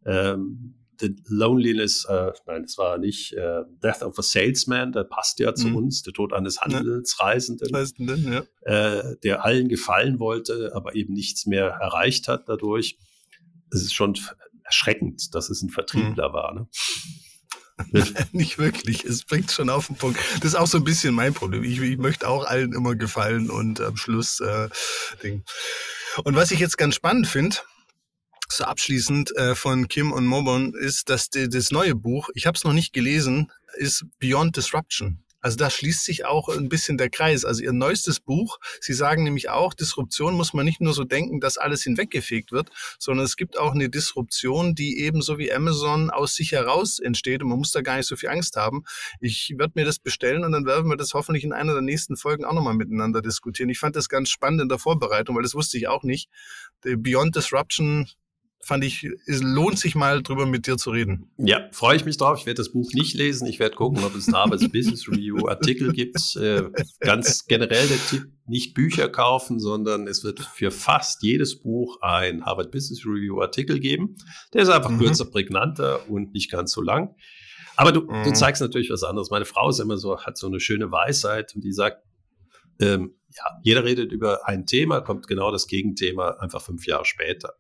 [0.05, 5.39] Ähm, The Loneliness, äh, nein, das war nicht äh, Death of a Salesman, der passt
[5.39, 5.75] ja zu mhm.
[5.75, 8.43] uns, der Tod eines Handelsreisenden, Reisenden, ja.
[8.61, 12.97] äh, der allen gefallen wollte, aber eben nichts mehr erreicht hat dadurch.
[13.71, 14.17] Es ist schon
[14.63, 16.33] erschreckend, dass es ein Vertriebler mhm.
[16.33, 16.53] war.
[16.55, 16.67] Ne?
[18.32, 19.03] nicht wirklich.
[19.05, 20.19] Es bringt schon auf den Punkt.
[20.36, 21.63] Das ist auch so ein bisschen mein Problem.
[21.63, 24.69] Ich, ich möchte auch allen immer gefallen und am Schluss äh,
[25.23, 25.43] Ding.
[26.23, 27.57] Und was ich jetzt ganz spannend finde,
[28.49, 32.55] so abschließend äh, von Kim und Mobon ist, dass die, das neue Buch, ich habe
[32.55, 35.23] es noch nicht gelesen, ist Beyond Disruption.
[35.47, 37.45] Also da schließt sich auch ein bisschen der Kreis.
[37.45, 41.39] Also ihr neuestes Buch, Sie sagen nämlich auch, Disruption muss man nicht nur so denken,
[41.39, 42.69] dass alles hinweggefegt wird,
[42.99, 47.43] sondern es gibt auch eine Disruption, die eben so wie Amazon aus sich heraus entsteht
[47.43, 48.83] und man muss da gar nicht so viel Angst haben.
[49.21, 52.17] Ich werde mir das bestellen und dann werden wir das hoffentlich in einer der nächsten
[52.17, 53.69] Folgen auch nochmal miteinander diskutieren.
[53.69, 56.27] Ich fand das ganz spannend in der Vorbereitung, weil das wusste ich auch nicht.
[56.81, 58.09] Beyond Disruption
[58.60, 61.32] fand ich, es lohnt sich mal drüber mit dir zu reden.
[61.38, 62.39] Ja, freue ich mich drauf.
[62.39, 63.47] Ich werde das Buch nicht lesen.
[63.47, 66.36] Ich werde gucken, ob es da Harvard Business Review Artikel gibt.
[66.36, 66.64] Äh,
[66.99, 72.45] ganz generell der Tipp, nicht Bücher kaufen, sondern es wird für fast jedes Buch ein
[72.45, 74.16] Harvard Business Review Artikel geben.
[74.53, 74.99] Der ist einfach mhm.
[74.99, 77.16] kürzer, prägnanter und nicht ganz so lang.
[77.76, 78.24] Aber du, mhm.
[78.24, 79.30] du zeigst natürlich was anderes.
[79.30, 82.03] Meine Frau ist immer so, hat so eine schöne Weisheit und die sagt,
[82.80, 87.53] ähm, ja, jeder redet über ein Thema, kommt genau das Gegenthema einfach fünf Jahre später.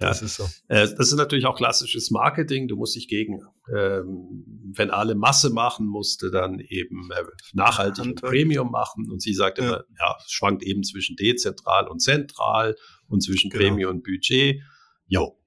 [0.00, 0.44] Ja, das ist so.
[0.68, 2.68] Äh, das ist natürlich auch klassisches Marketing.
[2.68, 3.40] Du musst dich gegen,
[3.74, 4.44] ähm,
[4.74, 7.24] wenn alle Masse machen, musste dann eben äh,
[7.54, 9.10] nachhaltig und Premium machen.
[9.10, 9.64] Und sie sagt ja.
[9.64, 12.76] immer, ja, es schwankt eben zwischen dezentral und zentral
[13.08, 13.64] und zwischen genau.
[13.64, 14.60] Premium und Budget.
[15.06, 15.38] Jo,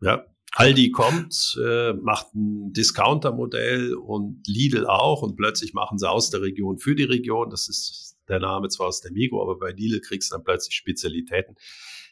[0.00, 0.24] ja.
[0.52, 6.40] Aldi kommt, äh, macht ein Discounter-Modell und Lidl auch und plötzlich machen sie aus der
[6.40, 7.50] Region für die Region.
[7.50, 10.74] Das ist der Name zwar aus der Migo, aber bei Lidl kriegst du dann plötzlich
[10.74, 11.56] Spezialitäten.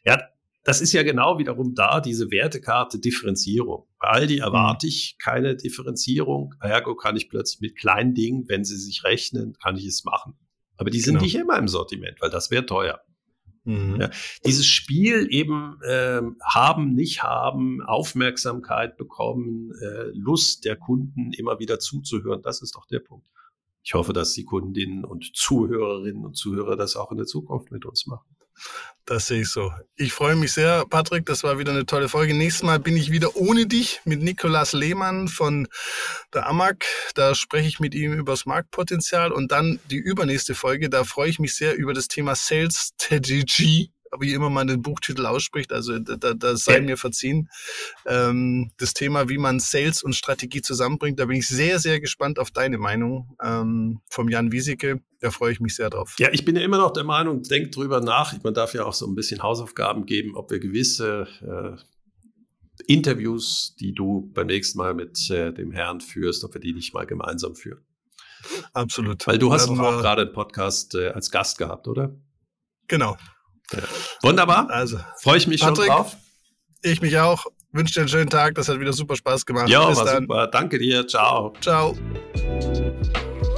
[0.04, 0.20] Ja,
[0.66, 3.86] das ist ja genau wiederum da, diese Wertekarte Differenzierung.
[4.00, 4.88] Bei Aldi erwarte mhm.
[4.88, 6.56] ich keine Differenzierung.
[6.60, 10.36] Ergo kann ich plötzlich mit kleinen Dingen, wenn sie sich rechnen, kann ich es machen.
[10.76, 11.24] Aber die sind genau.
[11.24, 13.00] nicht immer im Sortiment, weil das wäre teuer.
[13.62, 14.00] Mhm.
[14.00, 14.10] Ja,
[14.44, 21.78] dieses Spiel eben äh, haben, nicht haben, Aufmerksamkeit bekommen, äh, Lust der Kunden immer wieder
[21.78, 23.28] zuzuhören, das ist doch der Punkt.
[23.84, 27.84] Ich hoffe, dass die Kundinnen und Zuhörerinnen und Zuhörer das auch in der Zukunft mit
[27.86, 28.35] uns machen.
[29.04, 29.72] Das sehe ich so.
[29.94, 31.26] Ich freue mich sehr, Patrick.
[31.26, 32.34] Das war wieder eine tolle Folge.
[32.34, 35.68] Nächstes Mal bin ich wieder ohne dich mit Nikolas Lehmann von
[36.34, 36.84] der AMAG.
[37.14, 39.30] Da spreche ich mit ihm über das Marktpotenzial.
[39.30, 43.92] Und dann die übernächste Folge, da freue ich mich sehr über das Thema Sales Strategy
[44.20, 47.48] wie immer man den Buchtitel ausspricht, also da, da sei mir verziehen.
[48.06, 52.38] Ähm, das Thema, wie man Sales und Strategie zusammenbringt, da bin ich sehr, sehr gespannt
[52.38, 55.00] auf deine Meinung ähm, vom Jan Wieseke.
[55.20, 56.14] Da freue ich mich sehr drauf.
[56.18, 58.34] Ja, ich bin ja immer noch der Meinung, denk drüber nach.
[58.42, 61.82] Man darf ja auch so ein bisschen Hausaufgaben geben, ob wir gewisse äh,
[62.86, 66.94] Interviews, die du beim nächsten Mal mit äh, dem Herrn führst, ob wir die nicht
[66.94, 67.84] mal gemeinsam führen.
[68.72, 69.26] Absolut.
[69.26, 72.14] Weil du hast auch gerade einen Podcast äh, als Gast gehabt, oder?
[72.88, 73.16] Genau.
[74.22, 74.68] Wunderbar.
[74.70, 76.16] Also, freue ich mich Patrick, schon drauf.
[76.82, 77.46] Ich mich auch.
[77.72, 78.54] Wünsche dir einen schönen Tag.
[78.54, 79.68] Das hat wieder super Spaß gemacht.
[79.68, 80.22] Ja, war dann.
[80.22, 80.46] super.
[80.46, 81.06] Danke dir.
[81.06, 81.52] Ciao.
[81.60, 81.96] Ciao.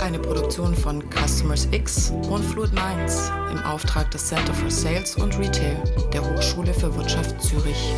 [0.01, 5.39] Eine Produktion von Customers X und Fluid Minds im Auftrag des Center for Sales und
[5.39, 5.83] Retail
[6.13, 7.93] der Hochschule für Wirtschaft Zürich.